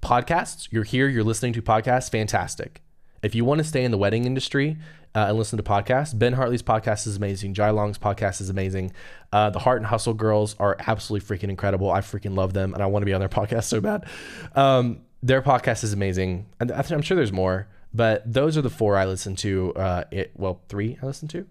podcasts, 0.01 0.69
you're 0.71 0.85
here, 0.85 1.09
you're 1.09 1.25
listening 1.25 1.53
to 1.55 1.63
podcasts, 1.63 2.11
fantastic. 2.11 2.83
If 3.23 3.35
you 3.35 3.45
want 3.45 3.59
to 3.59 3.65
stay 3.65 3.85
in 3.85 3.91
the 3.91 3.99
wedding 3.99 4.25
industry 4.25 4.77
uh, 5.15 5.27
and 5.29 5.39
listen 5.39 5.57
to 5.57 5.63
podcasts, 5.63 6.17
Ben 6.17 6.35
Hartley's 6.35 6.63
podcast 6.63 7.07
is 7.07 7.17
amazing. 7.17 7.55
Jai 7.55 7.71
Long's 7.71 7.99
podcast 7.99 8.41
is 8.41 8.49
amazing. 8.49 8.93
Uh, 9.33 9.51
the 9.51 9.59
Heart 9.59 9.79
and 9.79 9.87
Hustle 9.87 10.15
girls 10.15 10.55
are 10.61 10.77
absolutely 10.87 11.27
freaking 11.27 11.51
incredible. 11.51 11.91
I 11.91 12.01
freaking 12.01 12.37
love 12.37 12.53
them, 12.53 12.75
and 12.75 12.83
I 12.83 12.87
want 12.87 13.03
to 13.03 13.07
be 13.07 13.13
on 13.13 13.21
their 13.21 13.29
podcast 13.29 13.65
so 13.65 13.81
bad. 13.81 14.07
Um, 14.55 15.01
their 15.23 15.43
podcast 15.43 15.83
is 15.83 15.93
amazing, 15.93 16.47
and 16.61 16.71
I'm 16.71 17.03
sure 17.03 17.17
there's 17.17 17.33
more, 17.33 17.67
but 17.99 18.33
those 18.33 18.57
are 18.57 18.63
the 18.63 18.71
four 18.71 18.97
I 18.97 19.07
listen 19.07 19.35
to. 19.37 19.75
Uh, 19.75 20.05
it, 20.13 20.31
well, 20.37 20.63
three 20.69 20.97
I 21.03 21.07
listen 21.07 21.27
to. 21.29 21.49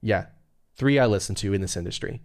Yeah, 0.00 0.26
three 0.76 0.96
I 0.96 1.06
listen 1.06 1.34
to 1.34 1.52
in 1.52 1.60
this 1.60 1.76
industry. 1.76 2.22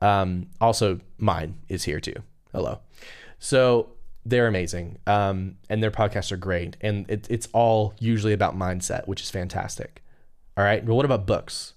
Um, 0.00 0.46
also, 0.60 1.00
mine 1.18 1.56
is 1.68 1.82
here 1.82 1.98
too. 1.98 2.22
Hello. 2.52 2.78
So 3.40 3.88
they're 4.24 4.46
amazing. 4.46 4.98
Um, 5.08 5.56
and 5.68 5.82
their 5.82 5.90
podcasts 5.90 6.30
are 6.30 6.36
great. 6.36 6.76
And 6.80 7.10
it, 7.10 7.26
it's 7.28 7.48
all 7.52 7.94
usually 7.98 8.32
about 8.32 8.56
mindset, 8.56 9.08
which 9.08 9.22
is 9.22 9.28
fantastic. 9.28 10.04
All 10.56 10.62
right. 10.62 10.86
But 10.86 10.94
what 10.94 11.04
about 11.04 11.26
books? 11.26 11.74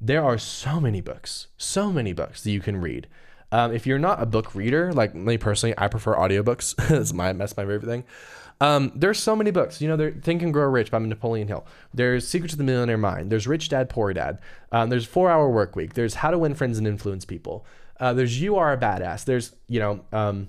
There 0.00 0.24
are 0.24 0.38
so 0.38 0.80
many 0.80 1.02
books, 1.02 1.48
so 1.58 1.92
many 1.92 2.14
books 2.14 2.42
that 2.42 2.52
you 2.52 2.60
can 2.60 2.80
read. 2.80 3.06
Um, 3.52 3.74
if 3.74 3.86
you're 3.86 3.98
not 3.98 4.22
a 4.22 4.24
book 4.24 4.54
reader, 4.54 4.94
like 4.94 5.14
me 5.14 5.36
personally, 5.36 5.74
I 5.76 5.88
prefer 5.88 6.14
audiobooks. 6.14 6.74
that's 6.88 7.12
my 7.12 7.34
that's 7.34 7.54
my 7.54 7.64
favorite 7.64 7.84
thing. 7.84 8.04
Um, 8.60 8.92
there's 8.94 9.18
so 9.18 9.34
many 9.34 9.50
books. 9.50 9.80
You 9.80 9.88
know, 9.88 9.96
there 9.96 10.10
Think 10.10 10.42
and 10.42 10.52
Grow 10.52 10.68
Rich 10.68 10.90
by 10.90 10.98
Napoleon 10.98 11.48
Hill. 11.48 11.66
There's 11.94 12.28
Secrets 12.28 12.54
of 12.54 12.58
the 12.58 12.64
Millionaire 12.64 12.98
Mind. 12.98 13.30
There's 13.30 13.46
Rich 13.46 13.70
Dad 13.70 13.88
Poor 13.88 14.12
Dad. 14.12 14.38
Um, 14.70 14.90
there's 14.90 15.06
Four 15.06 15.30
Hour 15.30 15.50
Work 15.50 15.76
Week. 15.76 15.94
There's 15.94 16.14
How 16.14 16.30
to 16.30 16.38
Win 16.38 16.54
Friends 16.54 16.78
and 16.78 16.86
Influence 16.86 17.24
People. 17.24 17.64
Uh, 17.98 18.12
there's 18.12 18.40
You 18.40 18.56
Are 18.56 18.72
a 18.72 18.78
Badass. 18.78 19.24
There's 19.24 19.54
you 19.66 19.80
know 19.80 20.04
um, 20.12 20.48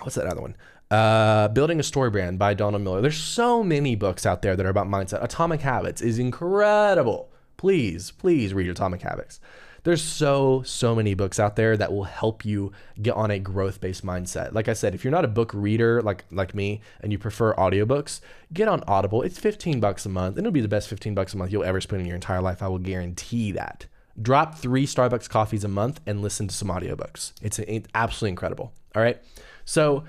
what's 0.00 0.14
that 0.16 0.26
other 0.26 0.40
one? 0.40 0.56
Uh, 0.90 1.48
Building 1.48 1.80
a 1.80 1.82
Story 1.82 2.10
Brand 2.10 2.38
by 2.38 2.54
Donald 2.54 2.82
Miller. 2.82 3.00
There's 3.00 3.16
so 3.16 3.64
many 3.64 3.96
books 3.96 4.24
out 4.26 4.42
there 4.42 4.54
that 4.54 4.64
are 4.64 4.70
about 4.70 4.86
mindset. 4.86 5.22
Atomic 5.22 5.60
Habits 5.60 6.00
is 6.00 6.18
incredible. 6.18 7.32
Please, 7.56 8.10
please 8.12 8.54
read 8.54 8.68
Atomic 8.68 9.02
Habits. 9.02 9.40
There's 9.84 10.02
so, 10.02 10.62
so 10.62 10.94
many 10.94 11.14
books 11.14 11.38
out 11.38 11.56
there 11.56 11.76
that 11.76 11.92
will 11.92 12.04
help 12.04 12.44
you 12.44 12.72
get 13.00 13.14
on 13.14 13.30
a 13.30 13.38
growth-based 13.38 14.04
mindset. 14.04 14.54
Like 14.54 14.66
I 14.66 14.72
said, 14.72 14.94
if 14.94 15.04
you're 15.04 15.10
not 15.10 15.26
a 15.26 15.28
book 15.28 15.52
reader 15.54 16.02
like 16.02 16.24
like 16.30 16.54
me 16.54 16.80
and 17.00 17.12
you 17.12 17.18
prefer 17.18 17.54
audiobooks, 17.54 18.20
get 18.52 18.66
on 18.66 18.82
Audible. 18.88 19.22
It's 19.22 19.38
15 19.38 19.80
bucks 19.80 20.06
a 20.06 20.08
month. 20.08 20.38
It'll 20.38 20.50
be 20.50 20.62
the 20.62 20.68
best 20.68 20.88
15 20.88 21.14
bucks 21.14 21.34
a 21.34 21.36
month 21.36 21.52
you'll 21.52 21.64
ever 21.64 21.80
spend 21.80 22.00
in 22.00 22.06
your 22.06 22.16
entire 22.16 22.40
life. 22.40 22.62
I 22.62 22.68
will 22.68 22.78
guarantee 22.78 23.52
that. 23.52 23.86
Drop 24.20 24.56
three 24.56 24.86
Starbucks 24.86 25.28
coffees 25.28 25.64
a 25.64 25.68
month 25.68 26.00
and 26.06 26.22
listen 26.22 26.48
to 26.48 26.54
some 26.54 26.68
audiobooks. 26.68 27.32
It's, 27.42 27.58
it's 27.58 27.88
absolutely 27.94 28.30
incredible. 28.30 28.72
All 28.94 29.02
right. 29.02 29.20
So 29.64 30.04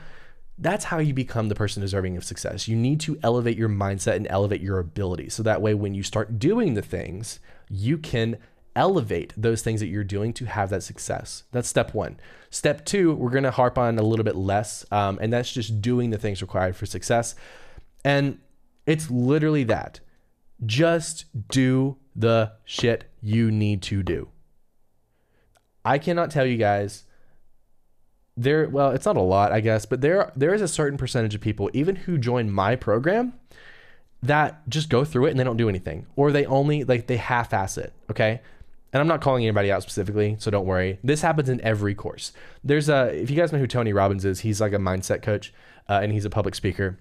that's 0.57 0.85
how 0.85 0.99
you 0.99 1.13
become 1.13 1.49
the 1.49 1.55
person 1.55 1.81
deserving 1.81 2.15
of 2.15 2.23
success. 2.23 2.67
You 2.67 2.75
need 2.75 2.99
to 3.01 3.19
elevate 3.23 3.57
your 3.57 3.67
mindset 3.67 4.15
and 4.15 4.27
elevate 4.29 4.61
your 4.61 4.79
ability. 4.79 5.29
So 5.29 5.43
that 5.43 5.61
way, 5.61 5.73
when 5.73 5.93
you 5.93 6.03
start 6.03 6.39
doing 6.39 6.75
the 6.75 6.81
things, 6.81 7.39
you 7.69 7.97
can 7.97 8.37
elevate 8.75 9.33
those 9.37 9.61
things 9.61 9.79
that 9.79 9.87
you're 9.87 10.03
doing 10.03 10.33
to 10.33 10.45
have 10.45 10.69
that 10.69 10.83
success. 10.83 11.43
That's 11.51 11.67
step 11.67 11.93
one. 11.93 12.19
Step 12.49 12.85
two, 12.85 13.13
we're 13.13 13.29
going 13.29 13.43
to 13.43 13.51
harp 13.51 13.77
on 13.77 13.97
a 13.97 14.03
little 14.03 14.23
bit 14.23 14.35
less, 14.35 14.85
um, 14.91 15.17
and 15.21 15.31
that's 15.31 15.51
just 15.51 15.81
doing 15.81 16.09
the 16.09 16.17
things 16.17 16.41
required 16.41 16.75
for 16.75 16.85
success. 16.85 17.35
And 18.03 18.39
it's 18.85 19.09
literally 19.09 19.63
that 19.65 19.99
just 20.65 21.25
do 21.49 21.97
the 22.15 22.53
shit 22.63 23.11
you 23.21 23.51
need 23.51 23.81
to 23.83 24.03
do. 24.03 24.29
I 25.83 25.97
cannot 25.97 26.31
tell 26.31 26.45
you 26.45 26.57
guys 26.57 27.03
there 28.37 28.67
well 28.67 28.91
it's 28.91 29.05
not 29.05 29.15
a 29.15 29.21
lot 29.21 29.53
i 29.53 29.61
guess 29.61 29.85
but 29.85 30.01
there 30.01 30.29
there 30.35 30.53
is 30.53 30.61
a 30.61 30.67
certain 30.67 30.97
percentage 30.97 31.33
of 31.33 31.39
people 31.39 31.69
even 31.71 31.95
who 31.95 32.17
join 32.17 32.51
my 32.51 32.75
program 32.75 33.31
that 34.27 34.67
just 34.69 34.89
go 34.89 35.05
through 35.05 35.25
it 35.25 35.31
and 35.31 35.39
they 35.39 35.43
don't 35.43 35.57
do 35.57 35.69
anything, 35.69 36.05
or 36.15 36.31
they 36.31 36.45
only 36.45 36.83
like 36.83 37.07
they 37.07 37.17
half-ass 37.17 37.77
it. 37.77 37.93
Okay. 38.09 38.41
And 38.95 39.01
I'm 39.01 39.07
not 39.07 39.19
calling 39.19 39.43
anybody 39.43 39.73
out 39.73 39.81
specifically, 39.81 40.37
so 40.39 40.49
don't 40.49 40.65
worry. 40.65 40.99
This 41.03 41.21
happens 41.21 41.49
in 41.49 41.59
every 41.59 41.93
course. 41.93 42.31
There's 42.63 42.87
a, 42.87 43.13
if 43.13 43.29
you 43.29 43.35
guys 43.35 43.51
know 43.51 43.59
who 43.59 43.67
Tony 43.67 43.91
Robbins 43.91 44.23
is, 44.23 44.39
he's 44.39 44.61
like 44.61 44.71
a 44.71 44.77
mindset 44.77 45.21
coach 45.21 45.53
uh, 45.89 45.99
and 46.01 46.13
he's 46.13 46.23
a 46.23 46.29
public 46.29 46.55
speaker 46.55 46.97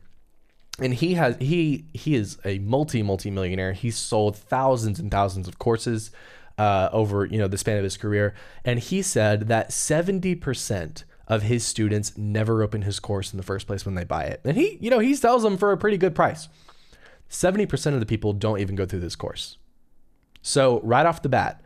and 0.79 0.95
he 0.95 1.15
has 1.15 1.37
he 1.39 1.85
he 1.93 2.15
is 2.15 2.39
a 2.45 2.59
multi 2.61 3.03
multi 3.03 3.31
millionaire. 3.31 3.73
He's 3.73 3.97
sold 3.97 4.37
thousands 4.37 4.99
and 4.99 5.11
thousands 5.11 5.47
of 5.47 5.59
courses 5.59 6.11
uh, 6.59 6.89
over 6.93 7.27
you 7.27 7.39
know 7.39 7.49
the 7.49 7.59
span 7.59 7.77
of 7.77 7.85
his 7.85 7.97
career, 7.97 8.35
and 8.65 8.79
he 8.79 9.03
said 9.03 9.49
that 9.49 9.73
seventy 9.73 10.35
percent 10.35 11.05
of 11.29 11.43
his 11.43 11.65
students 11.65 12.19
never 12.19 12.63
open 12.63 12.83
his 12.83 13.01
course 13.01 13.33
in 13.33 13.37
the 13.37 13.43
first 13.43 13.67
place 13.67 13.87
when 13.87 13.95
they 13.95 14.05
buy 14.05 14.25
it, 14.25 14.41
and 14.45 14.57
he 14.57 14.79
you 14.81 14.91
know 14.91 14.99
he 14.99 15.15
sells 15.15 15.43
them 15.43 15.57
for 15.57 15.73
a 15.73 15.77
pretty 15.77 15.97
good 15.97 16.15
price. 16.15 16.49
Seventy 17.29 17.67
percent 17.67 17.95
of 17.95 18.01
the 18.01 18.07
people 18.07 18.33
don't 18.33 18.59
even 18.59 18.75
go 18.75 18.85
through 18.85 19.01
this 19.01 19.17
course. 19.17 19.59
So 20.43 20.81
right 20.81 21.07
off 21.07 21.23
the 21.23 21.29
bat, 21.29 21.63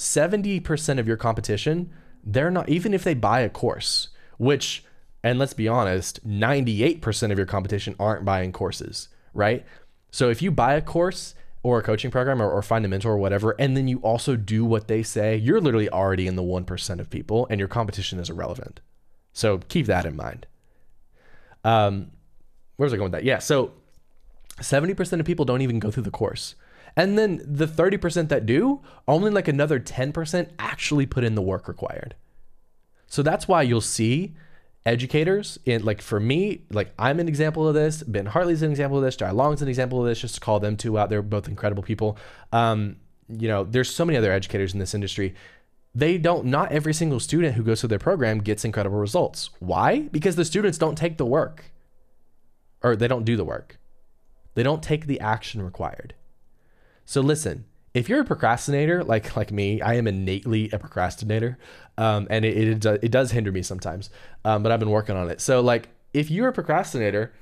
seventy 0.00 0.60
percent 0.60 0.98
of 0.98 1.06
your 1.06 1.16
competition, 1.16 1.90
they're 2.24 2.50
not 2.50 2.68
even 2.68 2.94
if 2.94 3.04
they 3.04 3.14
buy 3.14 3.40
a 3.40 3.50
course, 3.50 4.08
which 4.38 4.84
and 5.22 5.38
let's 5.38 5.52
be 5.52 5.68
honest, 5.68 6.26
98% 6.26 7.30
of 7.30 7.36
your 7.36 7.46
competition 7.46 7.94
aren't 7.98 8.24
buying 8.24 8.52
courses, 8.52 9.08
right? 9.34 9.64
So 10.10 10.30
if 10.30 10.40
you 10.40 10.50
buy 10.50 10.74
a 10.74 10.80
course 10.80 11.34
or 11.62 11.78
a 11.78 11.82
coaching 11.82 12.10
program 12.10 12.40
or, 12.40 12.50
or, 12.50 12.62
find 12.62 12.86
a 12.86 12.88
mentor 12.88 13.12
or 13.12 13.18
whatever, 13.18 13.54
and 13.58 13.76
then 13.76 13.86
you 13.86 13.98
also 13.98 14.34
do 14.34 14.64
what 14.64 14.88
they 14.88 15.02
say, 15.02 15.36
you're 15.36 15.60
literally 15.60 15.90
already 15.90 16.26
in 16.26 16.36
the 16.36 16.42
1% 16.42 17.00
of 17.00 17.10
people 17.10 17.46
and 17.50 17.58
your 17.58 17.68
competition 17.68 18.18
is 18.18 18.30
irrelevant. 18.30 18.80
So 19.34 19.58
keep 19.68 19.86
that 19.86 20.06
in 20.06 20.16
mind. 20.16 20.46
Um, 21.64 22.12
where's 22.76 22.94
I 22.94 22.96
going 22.96 23.12
with 23.12 23.20
that? 23.20 23.24
Yeah. 23.24 23.40
So 23.40 23.72
70% 24.58 25.20
of 25.20 25.26
people 25.26 25.44
don't 25.44 25.60
even 25.60 25.78
go 25.78 25.90
through 25.90 26.04
the 26.04 26.10
course. 26.10 26.54
And 26.96 27.18
then 27.18 27.40
the 27.44 27.66
30% 27.66 28.28
that 28.28 28.46
do, 28.46 28.80
only 29.06 29.30
like 29.30 29.48
another 29.48 29.78
10% 29.80 30.50
actually 30.58 31.06
put 31.06 31.24
in 31.24 31.34
the 31.34 31.42
work 31.42 31.68
required. 31.68 32.14
So 33.06 33.22
that's 33.22 33.48
why 33.48 33.62
you'll 33.62 33.80
see 33.80 34.34
educators 34.86 35.58
in 35.66 35.84
like 35.84 36.00
for 36.00 36.18
me 36.18 36.62
like 36.70 36.90
i'm 36.98 37.20
an 37.20 37.28
example 37.28 37.68
of 37.68 37.74
this 37.74 38.02
ben 38.02 38.24
hartley's 38.24 38.62
an 38.62 38.70
example 38.70 38.96
of 38.96 39.04
this 39.04 39.14
Jai 39.14 39.30
long's 39.30 39.60
an 39.60 39.68
example 39.68 40.00
of 40.00 40.06
this 40.06 40.18
just 40.18 40.36
to 40.36 40.40
call 40.40 40.58
them 40.58 40.74
two 40.74 40.98
out 40.98 41.10
they're 41.10 41.20
both 41.20 41.48
incredible 41.48 41.82
people. 41.82 42.16
Um, 42.50 42.96
you 43.28 43.48
know 43.48 43.64
there's 43.64 43.94
so 43.94 44.04
many 44.04 44.16
other 44.16 44.32
educators 44.32 44.72
in 44.72 44.78
this 44.78 44.94
industry. 44.94 45.34
They 45.94 46.18
don't 46.18 46.46
not 46.46 46.72
every 46.72 46.94
single 46.94 47.20
student 47.20 47.54
who 47.54 47.62
goes 47.62 47.80
through 47.80 47.88
their 47.88 47.98
program 47.98 48.38
gets 48.38 48.64
incredible 48.64 48.98
results. 48.98 49.50
Why? 49.58 50.02
Because 50.12 50.36
the 50.36 50.44
students 50.44 50.78
don't 50.78 50.96
take 50.96 51.18
the 51.18 51.26
work 51.26 51.72
or 52.82 52.96
they 52.96 53.08
don't 53.08 53.24
do 53.24 53.36
the 53.36 53.44
work. 53.44 53.78
They 54.54 54.62
don't 54.62 54.82
take 54.82 55.06
the 55.06 55.20
action 55.20 55.62
required 55.62 56.14
so 57.10 57.20
listen 57.20 57.64
if 57.92 58.08
you're 58.08 58.20
a 58.20 58.24
procrastinator 58.24 59.02
like 59.02 59.36
like 59.36 59.50
me, 59.50 59.80
I 59.80 59.94
am 59.94 60.06
innately 60.06 60.70
a 60.72 60.78
procrastinator, 60.78 61.58
um, 61.98 62.26
and 62.30 62.44
it, 62.44 62.84
it 62.84 62.86
it 63.02 63.10
does 63.10 63.32
hinder 63.32 63.50
me 63.50 63.62
sometimes. 63.62 64.10
Um, 64.44 64.62
but 64.62 64.70
I've 64.70 64.80
been 64.80 64.90
working 64.90 65.16
on 65.16 65.28
it. 65.30 65.40
So 65.40 65.60
like, 65.60 65.88
if 66.14 66.30
you're 66.30 66.48
a 66.48 66.52
procrastinator, 66.52 67.32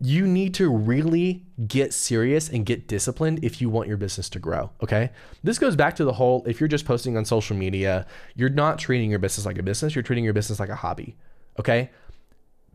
you 0.00 0.26
need 0.26 0.54
to 0.54 0.70
really 0.70 1.46
get 1.66 1.94
serious 1.94 2.48
and 2.48 2.66
get 2.66 2.86
disciplined 2.86 3.42
if 3.42 3.60
you 3.60 3.70
want 3.70 3.88
your 3.88 3.96
business 3.96 4.28
to 4.30 4.38
grow. 4.38 4.70
Okay, 4.82 5.10
this 5.42 5.58
goes 5.58 5.76
back 5.76 5.96
to 5.96 6.04
the 6.04 6.12
whole: 6.12 6.44
if 6.46 6.60
you're 6.60 6.68
just 6.68 6.84
posting 6.84 7.16
on 7.16 7.24
social 7.24 7.56
media, 7.56 8.06
you're 8.34 8.50
not 8.50 8.78
treating 8.78 9.08
your 9.08 9.18
business 9.18 9.46
like 9.46 9.58
a 9.58 9.62
business. 9.62 9.94
You're 9.94 10.02
treating 10.02 10.24
your 10.24 10.34
business 10.34 10.60
like 10.60 10.68
a 10.68 10.76
hobby. 10.76 11.16
Okay, 11.58 11.90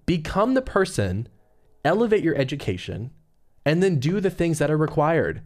become 0.07 0.55
the 0.55 0.61
person, 0.61 1.29
elevate 1.85 2.23
your 2.23 2.35
education, 2.35 3.11
and 3.63 3.83
then 3.83 3.99
do 3.99 4.19
the 4.19 4.31
things 4.31 4.57
that 4.57 4.71
are 4.71 4.77
required 4.77 5.43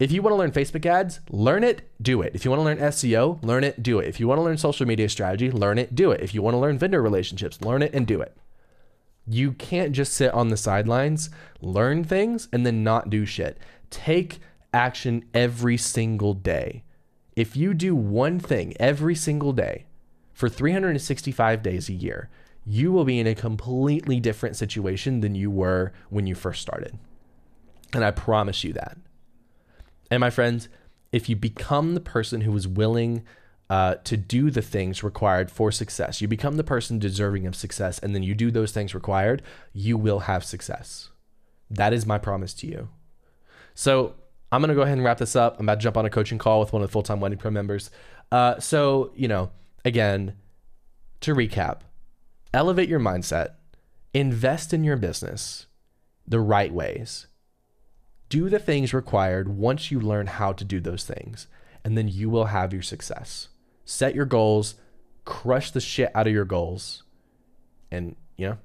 if 0.00 0.10
you 0.10 0.22
want 0.22 0.32
to 0.32 0.38
learn 0.38 0.50
Facebook 0.50 0.86
ads, 0.86 1.20
learn 1.28 1.62
it, 1.62 1.82
do 2.00 2.22
it. 2.22 2.32
If 2.34 2.46
you 2.46 2.50
want 2.50 2.60
to 2.60 2.64
learn 2.64 2.78
SEO, 2.78 3.44
learn 3.44 3.64
it, 3.64 3.82
do 3.82 3.98
it. 3.98 4.08
If 4.08 4.18
you 4.18 4.26
want 4.26 4.38
to 4.38 4.42
learn 4.42 4.56
social 4.56 4.86
media 4.86 5.10
strategy, 5.10 5.50
learn 5.50 5.76
it, 5.76 5.94
do 5.94 6.10
it. 6.10 6.22
If 6.22 6.34
you 6.34 6.40
want 6.40 6.54
to 6.54 6.58
learn 6.58 6.78
vendor 6.78 7.02
relationships, 7.02 7.60
learn 7.60 7.82
it 7.82 7.92
and 7.92 8.06
do 8.06 8.22
it. 8.22 8.34
You 9.26 9.52
can't 9.52 9.92
just 9.92 10.14
sit 10.14 10.32
on 10.32 10.48
the 10.48 10.56
sidelines, 10.56 11.28
learn 11.60 12.02
things, 12.02 12.48
and 12.50 12.64
then 12.64 12.82
not 12.82 13.10
do 13.10 13.26
shit. 13.26 13.58
Take 13.90 14.40
action 14.72 15.22
every 15.34 15.76
single 15.76 16.32
day. 16.32 16.82
If 17.36 17.54
you 17.54 17.74
do 17.74 17.94
one 17.94 18.40
thing 18.40 18.72
every 18.80 19.14
single 19.14 19.52
day 19.52 19.84
for 20.32 20.48
365 20.48 21.62
days 21.62 21.90
a 21.90 21.92
year, 21.92 22.30
you 22.64 22.90
will 22.90 23.04
be 23.04 23.18
in 23.18 23.26
a 23.26 23.34
completely 23.34 24.18
different 24.18 24.56
situation 24.56 25.20
than 25.20 25.34
you 25.34 25.50
were 25.50 25.92
when 26.08 26.26
you 26.26 26.34
first 26.34 26.62
started. 26.62 26.98
And 27.92 28.02
I 28.02 28.12
promise 28.12 28.64
you 28.64 28.72
that. 28.72 28.96
And 30.10 30.20
my 30.20 30.30
friends, 30.30 30.68
if 31.12 31.28
you 31.28 31.36
become 31.36 31.94
the 31.94 32.00
person 32.00 32.42
who 32.42 32.56
is 32.56 32.66
willing 32.66 33.24
uh, 33.68 33.96
to 34.04 34.16
do 34.16 34.50
the 34.50 34.62
things 34.62 35.04
required 35.04 35.50
for 35.50 35.70
success, 35.70 36.20
you 36.20 36.28
become 36.28 36.56
the 36.56 36.64
person 36.64 36.98
deserving 36.98 37.46
of 37.46 37.54
success, 37.54 37.98
and 37.98 38.14
then 38.14 38.22
you 38.22 38.34
do 38.34 38.50
those 38.50 38.72
things 38.72 38.94
required, 38.94 39.42
you 39.72 39.96
will 39.96 40.20
have 40.20 40.44
success. 40.44 41.10
That 41.70 41.92
is 41.92 42.04
my 42.04 42.18
promise 42.18 42.52
to 42.54 42.66
you. 42.66 42.88
So 43.74 44.14
I'm 44.50 44.62
to 44.62 44.74
go 44.74 44.82
ahead 44.82 44.96
and 44.96 45.04
wrap 45.04 45.18
this 45.18 45.36
up. 45.36 45.58
I'm 45.58 45.66
about 45.66 45.76
to 45.76 45.80
jump 45.82 45.96
on 45.96 46.04
a 46.04 46.10
coaching 46.10 46.38
call 46.38 46.58
with 46.58 46.72
one 46.72 46.82
of 46.82 46.88
the 46.88 46.92
full 46.92 47.04
time 47.04 47.20
Wedding 47.20 47.38
Pro 47.38 47.52
members. 47.52 47.90
Uh, 48.32 48.58
so, 48.58 49.12
you 49.14 49.28
know, 49.28 49.50
again, 49.84 50.34
to 51.20 51.34
recap, 51.34 51.80
elevate 52.52 52.88
your 52.88 53.00
mindset, 53.00 53.52
invest 54.12 54.74
in 54.74 54.82
your 54.82 54.96
business 54.96 55.66
the 56.26 56.40
right 56.40 56.72
ways 56.72 57.26
do 58.30 58.48
the 58.48 58.58
things 58.58 58.94
required 58.94 59.48
once 59.48 59.90
you 59.90 60.00
learn 60.00 60.26
how 60.26 60.52
to 60.52 60.64
do 60.64 60.80
those 60.80 61.04
things, 61.04 61.46
and 61.84 61.98
then 61.98 62.08
you 62.08 62.30
will 62.30 62.46
have 62.46 62.72
your 62.72 62.80
success. 62.80 63.48
Set 63.84 64.14
your 64.14 64.24
goals, 64.24 64.76
crush 65.24 65.70
the 65.70 65.80
shit 65.80 66.10
out 66.14 66.26
of 66.26 66.32
your 66.32 66.46
goals, 66.46 67.02
and 67.90 68.16
you 68.38 68.48
know, 68.48 68.58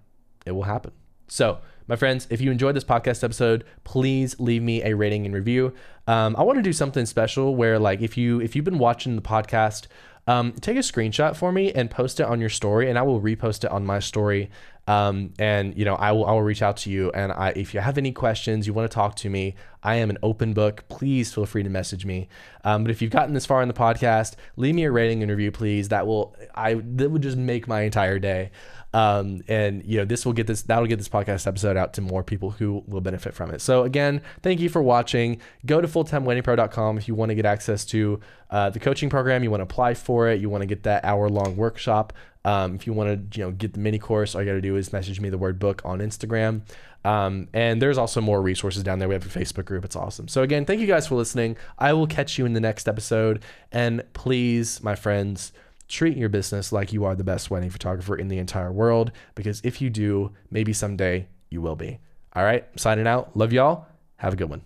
it 0.45 0.51
will 0.51 0.63
happen. 0.63 0.91
So, 1.27 1.57
my 1.87 1.95
friends, 1.95 2.27
if 2.29 2.41
you 2.41 2.51
enjoyed 2.51 2.75
this 2.75 2.83
podcast 2.83 3.23
episode, 3.23 3.63
please 3.83 4.39
leave 4.39 4.61
me 4.61 4.83
a 4.83 4.95
rating 4.95 5.25
and 5.25 5.35
review. 5.35 5.73
Um, 6.07 6.35
I 6.37 6.43
want 6.43 6.57
to 6.57 6.63
do 6.63 6.73
something 6.73 7.05
special 7.05 7.55
where, 7.55 7.77
like, 7.79 8.01
if 8.01 8.17
you 8.17 8.39
if 8.39 8.55
you've 8.55 8.65
been 8.65 8.77
watching 8.77 9.15
the 9.15 9.21
podcast, 9.21 9.87
um, 10.27 10.53
take 10.53 10.77
a 10.77 10.81
screenshot 10.81 11.35
for 11.35 11.51
me 11.51 11.71
and 11.71 11.89
post 11.89 12.19
it 12.19 12.25
on 12.25 12.39
your 12.39 12.49
story, 12.49 12.89
and 12.89 12.97
I 12.97 13.03
will 13.03 13.21
repost 13.21 13.63
it 13.63 13.71
on 13.71 13.85
my 13.85 13.99
story 13.99 14.49
um, 14.87 15.33
and 15.39 15.75
you 15.77 15.83
know, 15.83 15.95
I 15.95 16.11
will 16.11 16.25
I 16.25 16.31
will 16.31 16.43
reach 16.43 16.61
out 16.61 16.77
to 16.77 16.91
you. 16.91 17.11
And 17.11 17.31
I, 17.31 17.49
if 17.55 17.73
you 17.73 17.79
have 17.79 17.97
any 17.97 18.11
questions, 18.11 18.67
you 18.67 18.73
want 18.73 18.89
to 18.89 18.93
talk 18.93 19.15
to 19.17 19.29
me, 19.29 19.55
I 19.81 19.95
am 19.95 20.09
an 20.09 20.17
open 20.21 20.53
book. 20.53 20.87
Please 20.89 21.33
feel 21.33 21.45
free 21.45 21.63
to 21.63 21.69
message 21.69 22.05
me. 22.05 22.27
Um, 22.63 22.83
but 22.83 22.91
if 22.91 23.01
you've 23.01 23.11
gotten 23.11 23.33
this 23.33 23.45
far 23.45 23.61
in 23.61 23.67
the 23.67 23.73
podcast, 23.73 24.35
leave 24.57 24.75
me 24.75 24.83
a 24.83 24.91
rating 24.91 25.23
and 25.23 25.31
review, 25.31 25.51
please. 25.51 25.89
That 25.89 26.05
will 26.05 26.35
I 26.53 26.75
that 26.75 27.09
would 27.09 27.23
just 27.23 27.37
make 27.37 27.67
my 27.67 27.81
entire 27.81 28.19
day. 28.19 28.51
Um, 28.95 29.41
and 29.49 29.83
you 29.83 29.97
know, 29.97 30.05
this 30.05 30.25
will 30.25 30.31
get 30.31 30.47
this 30.47 30.61
that'll 30.61 30.85
get 30.85 30.97
this 30.99 31.09
podcast 31.09 31.45
episode 31.47 31.75
out 31.75 31.93
to 31.95 32.01
more 32.01 32.23
people 32.23 32.51
who 32.51 32.81
will 32.87 33.01
benefit 33.01 33.33
from 33.33 33.51
it. 33.51 33.59
So 33.59 33.83
again, 33.83 34.21
thank 34.41 34.61
you 34.61 34.69
for 34.69 34.81
watching. 34.81 35.41
Go 35.65 35.81
to 35.81 35.87
fulltimeweddingpro.com 35.87 36.97
if 36.97 37.05
you 37.09 37.13
want 37.13 37.29
to 37.29 37.35
get 37.35 37.45
access 37.45 37.83
to 37.87 38.21
uh, 38.51 38.69
the 38.69 38.79
coaching 38.79 39.09
program. 39.09 39.43
You 39.43 39.51
want 39.51 39.59
to 39.59 39.65
apply 39.65 39.95
for 39.95 40.29
it. 40.29 40.39
You 40.39 40.49
want 40.49 40.61
to 40.61 40.65
get 40.65 40.83
that 40.83 41.03
hour 41.03 41.27
long 41.27 41.57
workshop. 41.57 42.13
Um, 42.45 42.75
if 42.75 42.87
you 42.87 42.93
want 42.93 43.31
to, 43.31 43.37
you 43.37 43.45
know, 43.45 43.51
get 43.51 43.73
the 43.73 43.79
mini 43.79 43.99
course, 43.99 44.33
all 44.33 44.41
you 44.41 44.47
got 44.47 44.53
to 44.53 44.61
do 44.61 44.77
is 44.77 44.93
message 44.93 45.19
me 45.19 45.29
the 45.29 45.37
word 45.37 45.59
book 45.59 45.81
on 45.83 45.99
Instagram. 45.99 46.61
Um, 47.03 47.49
and 47.53 47.81
there's 47.81 47.97
also 47.97 48.21
more 48.21 48.41
resources 48.41 48.81
down 48.81 48.99
there. 48.99 49.09
We 49.09 49.15
have 49.15 49.25
a 49.25 49.39
Facebook 49.39 49.65
group. 49.65 49.83
It's 49.83 49.97
awesome. 49.97 50.29
So 50.29 50.41
again, 50.41 50.63
thank 50.63 50.79
you 50.79 50.87
guys 50.87 51.05
for 51.05 51.15
listening. 51.15 51.57
I 51.77 51.91
will 51.91 52.07
catch 52.07 52.37
you 52.37 52.45
in 52.45 52.53
the 52.53 52.61
next 52.61 52.87
episode. 52.87 53.43
And 53.73 54.03
please, 54.13 54.81
my 54.81 54.95
friends, 54.95 55.51
treat 55.87 56.17
your 56.17 56.29
business 56.29 56.71
like 56.71 56.93
you 56.93 57.05
are 57.05 57.15
the 57.15 57.23
best 57.23 57.49
wedding 57.49 57.69
photographer 57.69 58.15
in 58.15 58.27
the 58.27 58.37
entire 58.37 58.71
world. 58.71 59.11
Because 59.35 59.61
if 59.63 59.81
you 59.81 59.89
do, 59.89 60.31
maybe 60.49 60.73
someday 60.73 61.27
you 61.49 61.61
will 61.61 61.75
be. 61.75 61.99
All 62.33 62.43
right, 62.43 62.65
signing 62.75 63.07
out. 63.07 63.35
Love 63.35 63.53
y'all. 63.53 63.85
Have 64.17 64.33
a 64.33 64.35
good 64.35 64.49
one. 64.49 64.63